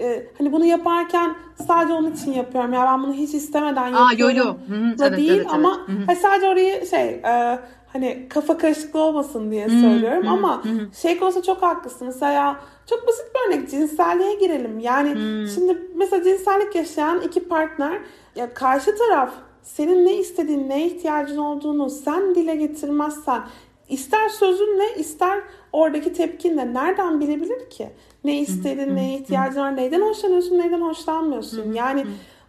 [0.00, 1.34] e, hani bunu yaparken
[1.66, 2.72] sadece onun için yapıyorum.
[2.72, 4.36] Ya ben bunu hiç istemeden Aa, yapıyorum.
[4.36, 4.54] yo, yo.
[4.76, 5.54] Hı, da evet, değil evet, evet.
[5.54, 5.92] ama hı.
[6.06, 7.58] hani sadece orayı şey e,
[7.92, 10.68] hani kafa karışıklığı olmasın diye Hı, söylüyorum hı, ama hı.
[11.02, 12.06] şey konusunda çok haklısın.
[12.06, 14.78] Mesela çok basit bir örnek cinselliğe girelim.
[14.78, 15.46] Yani Hmm.
[15.54, 17.98] şimdi mesela cinsellik yaşayan iki partner
[18.36, 23.42] ya karşı taraf senin ne istediğin, ne ihtiyacın olduğunu sen dile getirmezsen
[23.88, 25.40] ister sözünle ister
[25.72, 27.90] oradaki tepkinle nereden bilebilir ki?
[28.24, 31.72] Ne istediğin, neye ihtiyacın var, neyden hoşlanıyorsun, neyden hoşlanmıyorsun.
[31.72, 32.06] Yani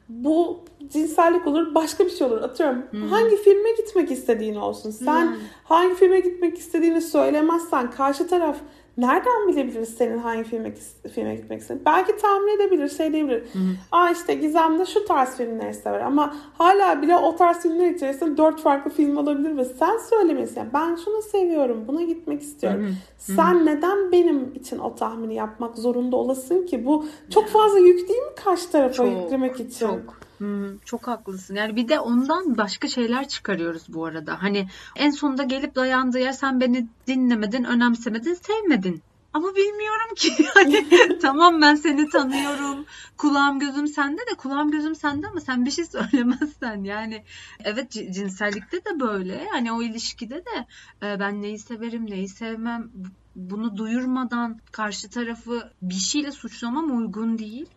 [0.10, 2.42] bu cinsellik olur, başka bir şey olur.
[2.42, 4.92] Atıyorum hangi filme gitmek istediğin olsun.
[4.92, 8.58] Sen hangi filme gitmek istediğini söylemezsen karşı taraf
[8.98, 10.74] nereden bilebilir senin hangi filme,
[11.14, 11.86] filme gitmek istediğini?
[11.86, 13.44] Belki tahmin edebilir, şey diyebilir.
[13.92, 18.38] Aa işte Gizem de şu tarz filmleri sever ama hala bile o tarz filmler içerisinde
[18.38, 20.60] dört farklı film olabilir ve sen söylemelisin.
[20.60, 22.96] Yani ben şunu seviyorum, buna gitmek istiyorum.
[23.18, 26.86] Sen neden benim için o tahmini yapmak zorunda olasın ki?
[26.86, 29.88] Bu çok fazla yük değil mi karşı tarafa Çok, yüklemek için?
[29.88, 30.31] Çok.
[30.42, 31.56] Hmm, çok haklısın.
[31.56, 34.44] Yani bir de ondan başka şeyler çıkarıyoruz bu arada.
[34.44, 39.02] Hani en sonunda gelip dayandığı yer sen beni dinlemedin, önemsemedin, sevmedin.
[39.34, 40.32] Ama bilmiyorum ki.
[40.56, 40.86] Yani
[41.22, 42.86] tamam ben seni tanıyorum.
[43.18, 47.24] Kulağım gözüm sende de kulağım gözüm sende ama sen bir şey söylemezsen yani
[47.64, 49.48] evet cinsellikte de böyle.
[49.52, 50.66] Hani o ilişkide de
[51.04, 57.38] e, ben neyi severim, neyi sevmem bu- bunu duyurmadan karşı tarafı bir şeyle suçlamam uygun
[57.38, 57.70] değil.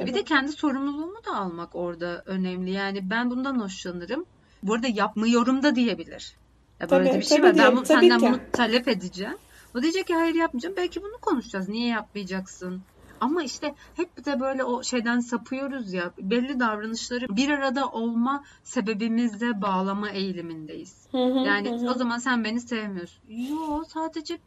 [0.00, 0.10] Tabii.
[0.10, 2.70] Bir de kendi sorumluluğumu da almak orada önemli.
[2.70, 4.24] Yani ben bundan hoşlanırım.
[4.62, 6.36] Bu arada yapmıyorum da diyebilir.
[6.80, 7.54] Ya böyle Tabii, bir şey var.
[7.54, 8.26] diye- Ben bu, tabii senden ki.
[8.26, 9.36] bunu talep edeceğim.
[9.76, 10.76] O diyecek ki hayır yapmayacağım.
[10.76, 11.68] Belki bunu konuşacağız.
[11.68, 12.82] Niye yapmayacaksın?
[13.20, 16.12] Ama işte hep de böyle o şeyden sapıyoruz ya.
[16.18, 21.06] Belli davranışları bir arada olma sebebimizle bağlama eğilimindeyiz.
[21.46, 23.22] Yani o zaman sen beni sevmiyorsun.
[23.28, 24.38] Yo sadece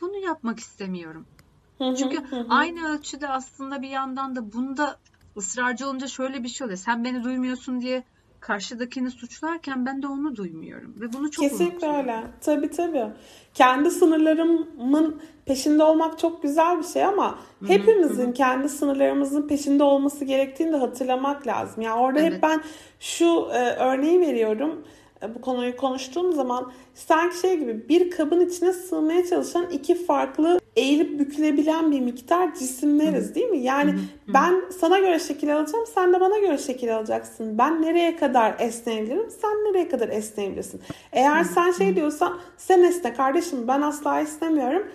[0.00, 1.26] bunu yapmak istemiyorum.
[1.78, 4.96] Çünkü aynı ölçüde aslında bir yandan da bunda
[5.36, 6.78] ısrarcı olunca şöyle bir şey oluyor.
[6.78, 8.02] Sen beni duymuyorsun diye
[8.40, 10.94] karşıdakini suçlarken ben de onu duymuyorum.
[11.00, 11.98] Ve bunu çok Kesinlikle unutuyorum.
[11.98, 12.22] öyle.
[12.40, 13.06] Tabii tabii.
[13.54, 20.72] Kendi sınırlarımın peşinde olmak çok güzel bir şey ama hepimizin kendi sınırlarımızın peşinde olması gerektiğini
[20.72, 21.82] de hatırlamak lazım.
[21.82, 22.42] Yani orada hep Evet.
[22.42, 22.62] ben
[23.00, 24.84] şu e, örneği veriyorum.
[25.22, 30.60] E, bu konuyu konuştuğum zaman sanki şey gibi bir kabın içine sığmaya çalışan iki farklı
[30.76, 33.58] eğilip bükülebilen bir miktar cisimleriz değil mi?
[33.58, 33.94] Yani
[34.28, 37.58] ben sana göre şekil alacağım, sen de bana göre şekil alacaksın.
[37.58, 40.80] Ben nereye kadar esneyebilirim, sen nereye kadar esneyebilirsin.
[41.12, 44.86] Eğer sen şey diyorsan sen esne kardeşim ben asla esnemiyorum.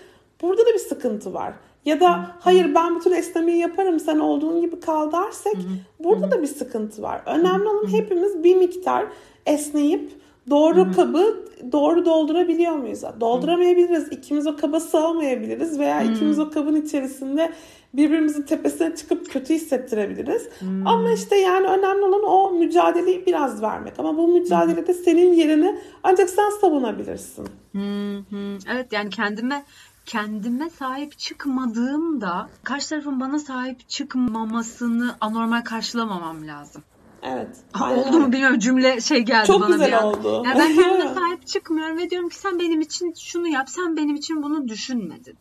[0.42, 1.54] Burada da bir sıkıntı var.
[1.86, 5.56] Ya da hayır ben bütün esnemeyi yaparım sen olduğun gibi kal dersek
[6.00, 7.22] burada da bir sıkıntı var.
[7.26, 9.06] Önemli olan hepimiz bir miktar
[9.46, 10.12] esneyip
[10.50, 13.02] doğru kabı doğru doldurabiliyor muyuz?
[13.20, 14.08] Dolduramayabiliriz.
[14.12, 17.54] İkimiz o kaba sığamayabiliriz veya ikimiz o kabın içerisinde
[17.94, 20.50] birbirimizin tepesine çıkıp kötü hissettirebiliriz.
[20.86, 24.00] Ama işte yani önemli olan o mücadeleyi biraz vermek.
[24.00, 27.48] Ama bu mücadelede senin yerini ancak sen savunabilirsin.
[27.76, 28.24] Hı.
[28.72, 29.64] Evet yani kendime
[30.06, 36.84] kendime sahip çıkmadığımda karşı tarafın bana sahip çıkmamasını anormal karşılamamam lazım.
[37.24, 37.58] Evet.
[37.82, 40.04] Oldu mu bilmiyorum cümle şey geldi Çok bana güzel bir an.
[40.06, 40.44] oldu.
[40.46, 44.16] Yani ben kendime sahip çıkmıyorum ve diyorum ki sen benim için şunu yap, sen benim
[44.16, 45.38] için bunu düşünmedin.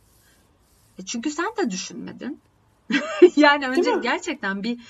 [0.99, 2.41] E çünkü sen de düşünmedin.
[3.37, 4.81] yani önce gerçekten bir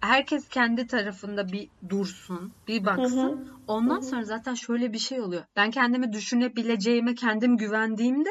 [0.00, 3.18] herkes kendi tarafında bir dursun, bir baksın.
[3.18, 3.38] Hı hı.
[3.66, 4.02] Ondan hı hı.
[4.02, 5.42] sonra zaten şöyle bir şey oluyor.
[5.56, 8.30] Ben kendimi düşünebileceğime kendim güvendiğimde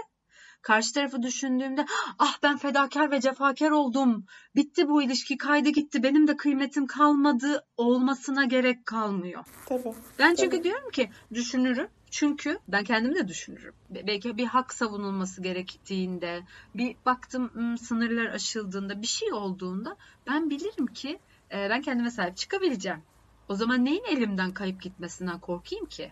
[0.61, 1.85] karşı tarafı düşündüğümde
[2.19, 4.25] ah ben fedakar ve cefakar oldum.
[4.55, 6.03] Bitti bu ilişki kaydı gitti.
[6.03, 9.43] Benim de kıymetim kalmadı olmasına gerek kalmıyor.
[9.65, 9.93] Tabii.
[10.19, 10.63] Ben çünkü tabii.
[10.63, 11.87] diyorum ki düşünürüm.
[12.11, 13.73] Çünkü ben kendimi de düşünürüm.
[13.89, 16.41] Belki bir hak savunulması gerektiğinde,
[16.75, 19.97] bir baktım sınırlar aşıldığında, bir şey olduğunda
[20.27, 21.19] ben bilirim ki
[21.51, 23.01] ben kendime sahip çıkabileceğim.
[23.49, 26.11] O zaman neyin elimden kayıp gitmesinden korkayım ki?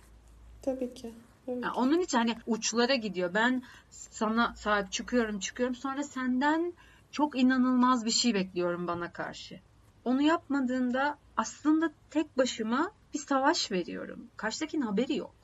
[0.62, 1.14] Tabii ki.
[1.50, 3.34] Yani onun için hani uçlara gidiyor.
[3.34, 6.74] Ben sana sahip çıkıyorum çıkıyorum sonra senden
[7.12, 9.60] çok inanılmaz bir şey bekliyorum bana karşı.
[10.06, 14.28] Onu yapmadığında aslında tek başıma bir savaş veriyorum.
[14.38, 15.36] Karşıdakinin haberi yok.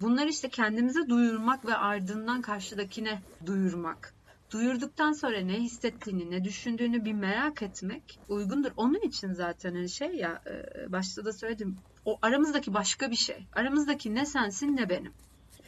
[0.00, 4.14] Bunlar işte kendimize duyurmak ve ardından karşıdakine duyurmak.
[4.50, 8.70] Duyurduktan sonra ne hissettiğini, ne düşündüğünü bir merak etmek uygundur.
[8.76, 10.42] Onun için zaten hani şey ya
[10.88, 11.76] başta da söyledim.
[12.04, 13.46] O aramızdaki başka bir şey.
[13.52, 15.12] Aramızdaki ne sensin ne benim.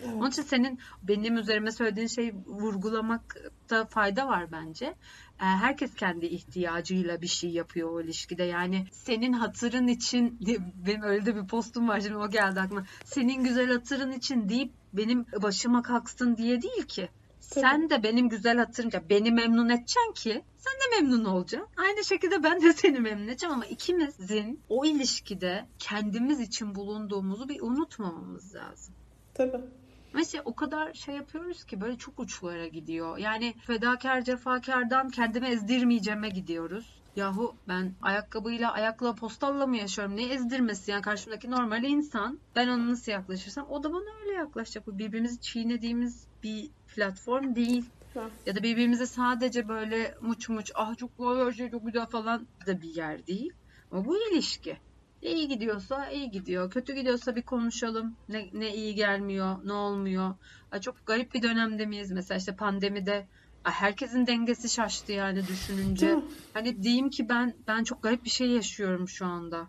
[0.03, 0.15] Evet.
[0.15, 4.95] Onun için senin benim üzerime söylediğin şeyi vurgulamakta fayda var bence.
[5.37, 8.45] Herkes kendi ihtiyacıyla bir şey yapıyor o ilişkide.
[8.45, 10.39] Yani senin hatırın için
[10.87, 12.85] benim öyle de bir postum var şimdi o geldi aklıma.
[13.05, 17.09] Senin güzel hatırın için deyip benim başıma kalksın diye değil ki.
[17.51, 17.65] Tabii.
[17.65, 21.69] Sen de benim güzel hatırınca beni memnun edeceksin ki sen de memnun olacaksın.
[21.77, 27.61] Aynı şekilde ben de seni memnun edeceğim ama ikimizin o ilişkide kendimiz için bulunduğumuzu bir
[27.61, 28.95] unutmamamız lazım.
[29.35, 29.61] Tabii.
[30.15, 33.19] Mesela o kadar şey yapıyoruz ki böyle çok uçlara gidiyor.
[33.19, 37.01] Yani fedakar cefakardan kendimi ezdirmeyeceğime gidiyoruz.
[37.17, 40.17] Yahu ben ayakkabıyla ayakla postalla mı yaşıyorum?
[40.17, 42.39] Ne ezdirmesi yani karşımdaki normal insan.
[42.57, 44.87] Ben ona nasıl yaklaşırsam o da bana öyle yaklaşacak.
[44.87, 47.85] Bu birbirimizi çiğnediğimiz bir platform değil.
[48.15, 48.31] Ha.
[48.47, 52.83] Ya da birbirimize sadece böyle muç muç ah çok her şey çok güzel falan da
[52.83, 53.53] bir yer değil.
[53.93, 54.77] Ama bu ilişki.
[55.23, 56.71] İyi gidiyorsa iyi gidiyor.
[56.71, 58.17] Kötü gidiyorsa bir konuşalım.
[58.29, 60.35] Ne, ne iyi gelmiyor, ne olmuyor.
[60.73, 62.11] Ay çok garip bir dönemde miyiz?
[62.11, 63.27] Mesela işte pandemide
[63.63, 66.21] herkesin dengesi şaştı yani düşününce.
[66.55, 69.69] Hani diyeyim ki ben ben çok garip bir şey yaşıyorum şu anda.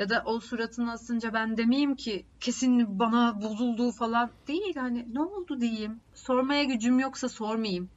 [0.00, 4.76] Ya da o suratını asınca ben demeyeyim ki kesin bana bozulduğu falan değil.
[4.76, 6.00] Hani ne oldu diyeyim.
[6.14, 7.90] Sormaya gücüm yoksa sormayayım.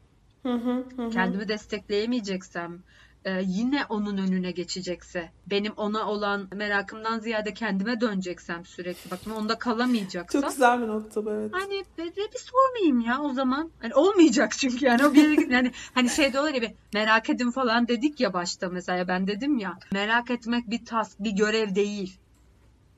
[0.44, 1.10] Hı hı hı.
[1.10, 2.84] Kendimi destekleyemeyeceksem,
[3.26, 9.60] e, yine onun önüne geçecekse, benim ona olan merakımdan ziyade kendime döneceksem sürekli bakın onda
[9.60, 10.42] kalamayacaksam.
[10.42, 11.52] Çok güzel bir nokta bu evet.
[11.54, 13.72] Hani bir, bir sormayayım ya o zaman.
[13.82, 17.52] Hani olmayacak çünkü yani o bir yani hani şey de olur ya bir merak edin
[17.52, 22.18] falan dedik ya başta mesela ben dedim ya merak etmek bir task bir görev değil.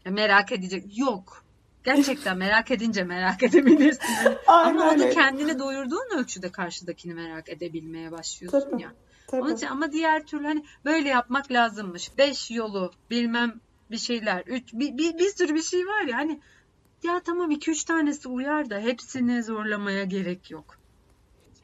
[0.05, 1.45] Yani merak edecek yok.
[1.83, 4.05] Gerçekten merak edince merak edebilirsin.
[4.25, 4.37] Yani.
[4.47, 8.81] Ama o da kendini doyurduğun ölçüde karşıdakini merak edebilmeye başlıyorsun Tabii.
[8.81, 8.93] ya.
[9.35, 9.47] Tabii.
[9.47, 12.17] Onun için ama diğer türlü hani böyle yapmak lazımmış.
[12.17, 14.43] Beş yolu bilmem bir şeyler.
[14.45, 16.41] Üç, bir, bir, bir sürü bir şey var ya hani
[17.03, 20.77] ya tamam iki üç tanesi uyar da hepsini zorlamaya gerek yok.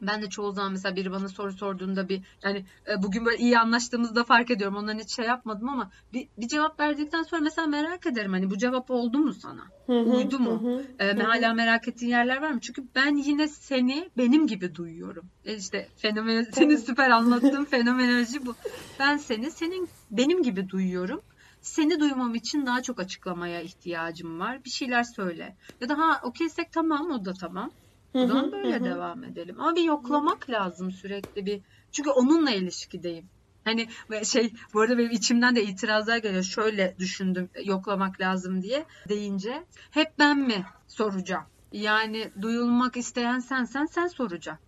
[0.01, 3.59] Ben de çoğu zaman mesela biri bana soru sorduğunda bir yani e, bugün böyle iyi
[3.59, 4.75] anlaştığımızda fark ediyorum.
[4.77, 8.57] Ondan hiç şey yapmadım ama bir, bir cevap verdikten sonra mesela merak ederim hani bu
[8.57, 9.63] cevap oldu mu sana?
[9.87, 10.63] Hı hı, Uydu mu?
[10.63, 12.59] hı hı, E, hala merak ettiğin yerler var mı?
[12.59, 15.29] Çünkü ben yine seni benim gibi duyuyorum.
[15.45, 18.55] E işte fenomen senin süper anlattığın fenomenoloji bu.
[18.99, 21.21] Ben seni senin benim gibi duyuyorum.
[21.61, 24.63] Seni duymam için daha çok açıklamaya ihtiyacım var.
[24.65, 25.57] Bir şeyler söyle.
[25.81, 27.71] Ya da ha okeysek tamam o da tamam.
[28.15, 29.55] Zaman böyle devam edelim.
[29.59, 31.61] Ama bir yoklamak lazım sürekli bir.
[31.91, 33.25] Çünkü onunla ilişkideyim.
[33.63, 33.87] Hani
[34.23, 36.43] şey bu arada benim içimden de itirazlar geliyor.
[36.43, 39.63] Şöyle düşündüm yoklamak lazım diye deyince.
[39.91, 41.43] Hep ben mi soracağım?
[41.71, 44.65] Yani duyulmak isteyen sensen sen soracaksın.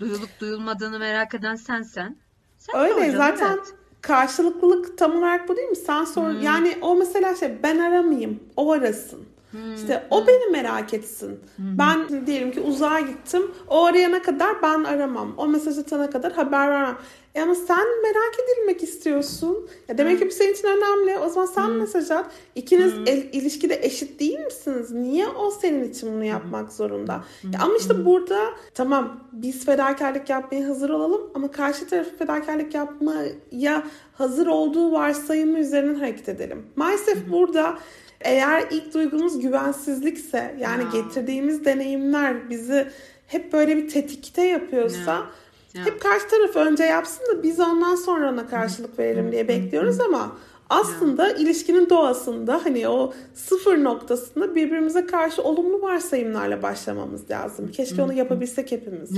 [0.00, 2.16] Duyulup duyulmadığını merak eden sensen.
[2.58, 3.74] Sen Öyle zaten evet.
[4.00, 5.76] karşılıklılık tam olarak bu değil mi?
[5.76, 9.29] Sen sor yani o mesela şey ben aramayayım o arasın.
[9.76, 11.40] İşte o beni merak etsin.
[11.58, 13.42] Ben diyelim ki uzağa gittim.
[13.68, 15.34] O arayana kadar ben aramam.
[15.36, 16.96] O mesaj atana kadar haber vermem.
[17.34, 19.68] E ama sen merak edilmek istiyorsun.
[19.88, 21.18] Ya demek ki bu senin için önemli.
[21.18, 22.30] O zaman sen mesaj at.
[22.54, 24.90] İkiniz el- ilişkide eşit değil misiniz?
[24.90, 27.24] Niye o senin için bunu yapmak zorunda?
[27.52, 28.38] Ya ama işte burada
[28.74, 33.82] tamam biz fedakarlık yapmaya hazır olalım ama karşı taraf fedakarlık yapmaya
[34.12, 36.66] hazır olduğu varsayımı üzerinden hareket edelim.
[36.76, 37.78] Maalesef burada
[38.20, 40.90] eğer ilk duygumuz güvensizlikse yani Ya.
[41.02, 42.88] getirdiğimiz deneyimler bizi
[43.26, 45.26] hep böyle bir tetikte yapıyorsa Ya.
[45.74, 45.84] Ya.
[45.86, 50.36] hep karşı taraf önce yapsın da biz ondan sonra ona karşılık verelim diye bekliyoruz ama
[50.70, 51.34] Aslında ya.
[51.34, 57.70] ilişkinin doğasında hani o sıfır noktasında birbirimize karşı olumlu varsayımlarla başlamamız lazım.
[57.70, 59.16] Keşke onu yapabilsek hepimiz.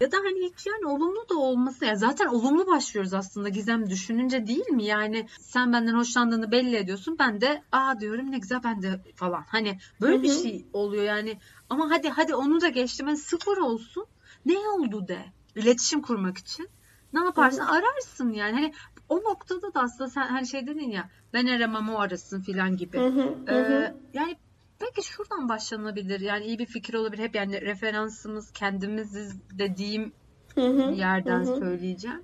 [0.00, 4.46] ya da hani hiç yani olumlu da olması ya zaten olumlu başlıyoruz aslında Gizem düşününce
[4.46, 4.84] değil mi?
[4.84, 7.16] Yani sen benden hoşlandığını belli ediyorsun.
[7.18, 9.44] Ben de aa diyorum ne güzel ben de falan.
[9.48, 10.22] Hani böyle Hı-hı.
[10.22, 11.38] bir şey oluyor yani.
[11.70, 13.06] Ama hadi hadi onu da geçtim.
[13.06, 14.06] Hani sıfır olsun.
[14.46, 15.18] Ne oldu de.
[15.56, 16.68] İletişim kurmak için.
[17.12, 17.60] Ne yaparsın?
[17.60, 17.70] Hı-hı.
[17.70, 18.52] Ararsın yani.
[18.52, 18.72] Hani
[19.08, 22.98] o noktada da aslında sen hani şey dedin ya ben aramam o arasın filan gibi.
[22.98, 23.96] Hı hı, ee, hı.
[24.14, 24.36] Yani
[24.80, 26.20] belki şuradan başlanabilir.
[26.20, 27.22] Yani iyi bir fikir olabilir.
[27.22, 30.12] Hep yani referansımız kendimiziz dediğim
[30.54, 31.56] hı hı, yerden hı.
[31.56, 32.22] söyleyeceğim.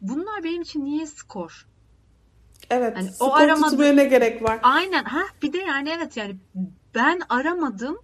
[0.00, 1.66] Bunlar benim için niye skor?
[2.70, 2.96] Evet.
[2.96, 3.70] Yani skor o aramadı...
[3.70, 4.60] tutmaya ne gerek var?
[4.62, 5.04] Aynen.
[5.04, 6.36] Ha bir de yani evet yani
[6.94, 7.98] ben aramadım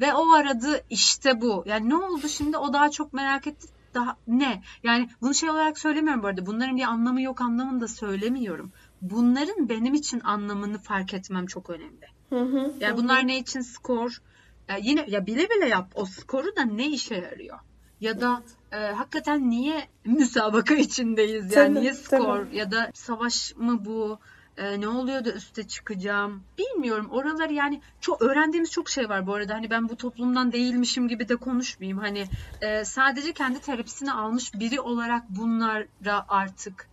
[0.00, 1.64] ve o aradı işte bu.
[1.66, 4.62] Yani ne oldu şimdi o daha çok merak etti daha ne?
[4.82, 6.46] Yani bunu şey olarak söylemiyorum bu arada.
[6.46, 8.72] Bunların bir anlamı yok anlamında söylemiyorum.
[9.02, 12.06] Bunların benim için anlamını fark etmem çok önemli.
[12.30, 12.96] Hı hı, yani hı.
[12.96, 14.22] bunlar ne için skor?
[14.68, 17.58] Yani yine ya bile bile yap o skoru da ne işe yarıyor?
[18.00, 21.52] Ya da e, hakikaten niye müsabaka içindeyiz?
[21.52, 22.56] Yani tabii, niye skor tabii.
[22.56, 24.18] ya da savaş mı bu?
[24.60, 26.42] E, ne oluyor da üste çıkacağım?
[26.58, 27.08] Bilmiyorum.
[27.10, 29.54] Oraları yani çok öğrendiğimiz çok şey var bu arada.
[29.54, 31.98] Hani ben bu toplumdan değilmişim gibi de konuşmayayım.
[31.98, 32.24] Hani
[32.60, 36.88] e, sadece kendi terapisini almış biri olarak bunlara artık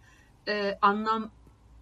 [0.47, 1.30] e, anlam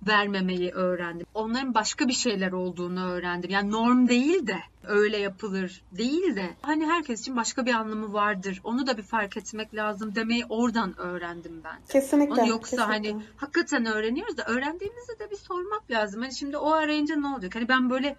[0.07, 1.27] vermemeyi öğrendim.
[1.33, 3.49] Onların başka bir şeyler olduğunu öğrendim.
[3.49, 8.61] Yani norm değil de öyle yapılır değil de hani herkes için başka bir anlamı vardır.
[8.63, 11.77] Onu da bir fark etmek lazım demeyi oradan öğrendim ben.
[11.89, 12.41] Kesinlikle.
[12.41, 13.11] Onu yoksa kesinlikle.
[13.11, 16.21] hani hakikaten öğreniyoruz da öğrendiğimizde de bir sormak lazım.
[16.21, 17.55] Hani şimdi o arayınca ne olacak?
[17.55, 18.15] Hani ben böyle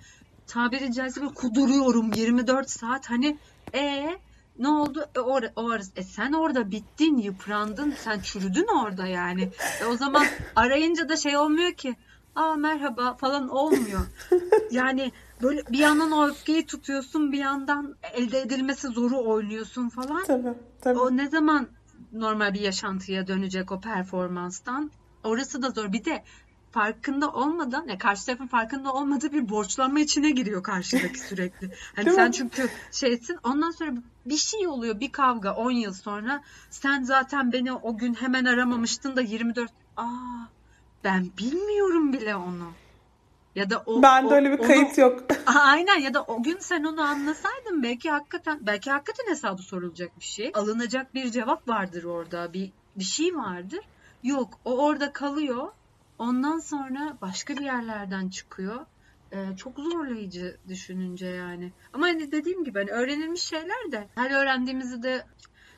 [0.46, 3.38] tabiri caizse böyle kuduruyorum 24 saat hani
[3.74, 4.18] e
[4.58, 5.04] ne oldu?
[5.14, 9.50] E, or, or, e sen orada bittin, yıprandın, sen çürüdün orada yani.
[9.82, 10.26] E, o zaman
[10.56, 11.96] arayınca da şey olmuyor ki.
[12.36, 14.00] Aa merhaba falan olmuyor.
[14.70, 20.24] Yani böyle bir yandan o öfkeyi tutuyorsun, bir yandan elde edilmesi zoru oynuyorsun falan.
[20.24, 20.98] Tabii, tabii.
[20.98, 21.68] O ne zaman
[22.12, 24.90] normal bir yaşantıya dönecek o performanstan?
[25.24, 25.92] Orası da zor.
[25.92, 26.24] Bir de
[26.76, 31.70] farkında olmadan ya karşı tarafın farkında olmadığı bir borçlanma içine giriyor karşıdaki sürekli.
[31.96, 33.90] Hani sen çünkü şeysin ondan sonra
[34.26, 39.16] bir şey oluyor bir kavga 10 yıl sonra sen zaten beni o gün hemen aramamıştın
[39.16, 40.04] da 24 aa
[41.04, 42.72] ben bilmiyorum bile onu.
[43.54, 45.22] Ya da o Ben de öyle bir kayıt onu, yok.
[45.46, 50.24] aynen ya da o gün sen onu anlasaydın belki hakikaten belki hakikaten hesabı sorulacak bir
[50.24, 50.50] şey.
[50.54, 52.52] Alınacak bir cevap vardır orada.
[52.52, 53.80] Bir bir şey vardır.
[54.22, 55.68] Yok o orada kalıyor
[56.18, 58.86] Ondan sonra başka bir yerlerden çıkıyor.
[59.32, 61.72] Ee, çok zorlayıcı düşününce yani.
[61.92, 65.26] Ama hani dediğim gibi hani öğrenilmiş şeyler de her öğrendiğimizi de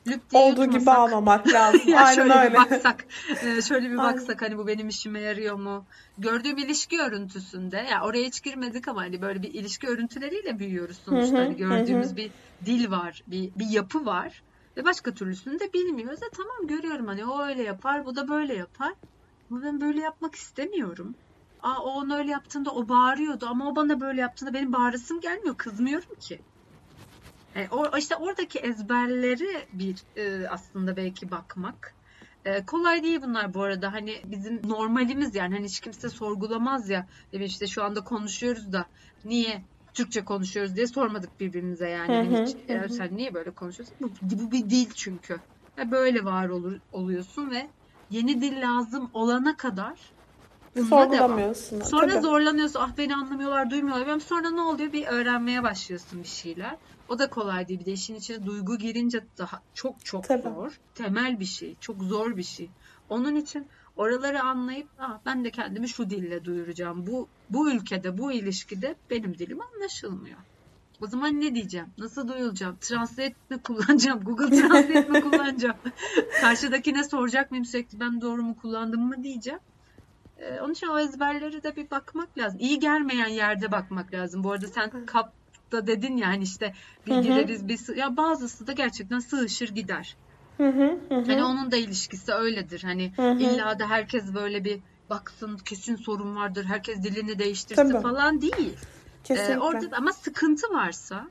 [0.07, 0.81] lüp diye Olduğu yutmasak.
[0.81, 1.81] gibi almamak lazım.
[1.89, 2.49] ya Aynen şöyle öyle.
[2.49, 3.05] bir baksak.
[3.43, 5.85] E, şöyle bir baksak hani bu benim işime yarıyor mu?
[6.17, 10.97] Gördüğüm ilişki örüntüsünde ya yani oraya hiç girmedik ama hani böyle bir ilişki örüntüleriyle büyüyoruz
[10.97, 11.37] sonuçta.
[11.37, 12.31] hani gördüğümüz bir
[12.65, 14.43] dil var, bir bir yapı var
[14.77, 16.23] ve başka türlüsünü de bilmiyoruz.
[16.23, 18.93] E tamam görüyorum hani o öyle yapar, bu da böyle yapar.
[19.51, 21.15] Ama ben böyle yapmak istemiyorum.
[21.59, 25.57] Aa, o onu öyle yaptığında o bağırıyordu ama o bana böyle yaptığında benim bağırısım gelmiyor.
[25.57, 26.39] Kızmıyorum ki.
[27.55, 31.95] Yani e, o, işte oradaki ezberleri bir e, aslında belki bakmak.
[32.45, 33.93] E, kolay değil bunlar bu arada.
[33.93, 37.07] Hani bizim normalimiz yani hani hiç kimse sorgulamaz ya.
[37.33, 38.85] Demin işte şu anda konuşuyoruz da
[39.23, 42.11] niye Türkçe konuşuyoruz diye sormadık birbirimize yani.
[42.11, 42.89] Hı hani hiç, hı.
[42.89, 43.97] sen niye böyle konuşuyorsun?
[44.01, 45.39] Bu, bu bir dil çünkü.
[45.77, 47.69] Ya böyle var olur, oluyorsun ve
[48.11, 49.99] yeni dil lazım olana kadar
[50.89, 51.81] sorgulamıyorsun.
[51.81, 52.21] Sonra Tabii.
[52.21, 52.79] zorlanıyorsun.
[52.79, 54.07] Ah beni anlamıyorlar, duymuyorlar.
[54.07, 54.93] Ben sonra ne oluyor?
[54.93, 56.77] Bir öğrenmeye başlıyorsun bir şeyler.
[57.09, 57.79] O da kolay değil.
[57.79, 60.41] Bir de işin içine duygu girince daha çok çok Tabii.
[60.41, 60.79] zor.
[60.95, 61.75] Temel bir şey.
[61.79, 62.69] Çok zor bir şey.
[63.09, 67.07] Onun için oraları anlayıp ah, ben de kendimi şu dille duyuracağım.
[67.07, 70.37] Bu bu ülkede, bu ilişkide benim dilim anlaşılmıyor.
[71.01, 71.87] O zaman ne diyeceğim?
[71.97, 72.77] Nasıl duyulacağım?
[72.81, 74.23] Translate mi kullanacağım?
[74.23, 75.77] Google Translate mi kullanacağım?
[76.41, 79.59] Karşıdakine soracak mıyım sürekli ben doğru mu kullandım mı diyeceğim.
[80.37, 82.59] Ee, onun için o ezberleri de bir bakmak lazım.
[82.59, 84.43] İyi gelmeyen yerde bakmak lazım.
[84.43, 86.73] Bu arada sen kapta dedin ya hani işte
[87.05, 90.17] bir gireriz bir ya bazısı da gerçekten sığışır gider.
[90.57, 91.23] Hı hı, hı.
[91.27, 92.83] Hani onun da ilişkisi öyledir.
[92.83, 93.39] Hani hı hı.
[93.39, 94.79] illa da herkes böyle bir
[95.09, 96.65] baksın kesin sorun vardır.
[96.65, 98.01] Herkes dilini değiştirsin Tabii.
[98.01, 98.75] falan değil.
[99.23, 99.53] Kesinlikle.
[99.53, 101.27] Ee, orada ama sıkıntı varsa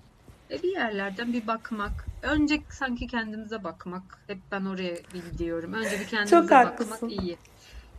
[0.50, 2.06] e, bir yerlerden bir bakmak.
[2.22, 4.02] Önce sanki kendimize bakmak.
[4.26, 4.94] Hep ben oraya
[5.32, 5.72] gidiyorum.
[5.72, 7.08] Önce bir kendimize Çok bakmak haklısın.
[7.08, 7.38] iyi.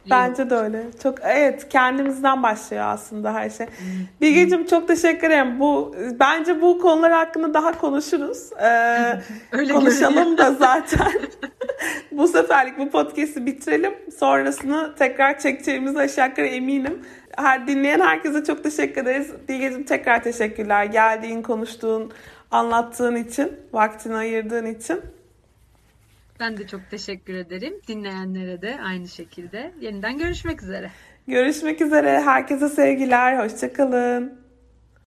[0.09, 0.83] Bence de öyle.
[1.03, 3.67] Çok evet kendimizden başlıyor aslında her şey.
[4.21, 5.59] Bilgeciğim çok teşekkür ederim.
[5.59, 8.53] Bu bence bu konular hakkında daha konuşuruz.
[8.53, 9.19] Ee,
[9.51, 10.37] öyle konuşalım görünüyor.
[10.37, 11.11] da zaten.
[12.11, 13.93] bu seferlik bu podcast'i bitirelim.
[14.19, 17.05] Sonrasını tekrar çekeceğimize aşağı yukarı eminim.
[17.41, 19.31] Her dinleyen herkese çok teşekkür ederiz.
[19.47, 20.85] Dilgeciğim tekrar teşekkürler.
[20.85, 22.11] Geldiğin, konuştuğun,
[22.51, 25.01] anlattığın için, vaktini ayırdığın için.
[26.39, 27.73] Ben de çok teşekkür ederim.
[27.87, 29.71] Dinleyenlere de aynı şekilde.
[29.81, 30.91] Yeniden görüşmek üzere.
[31.27, 32.21] Görüşmek üzere.
[32.21, 33.43] Herkese sevgiler.
[33.43, 34.39] Hoşçakalın.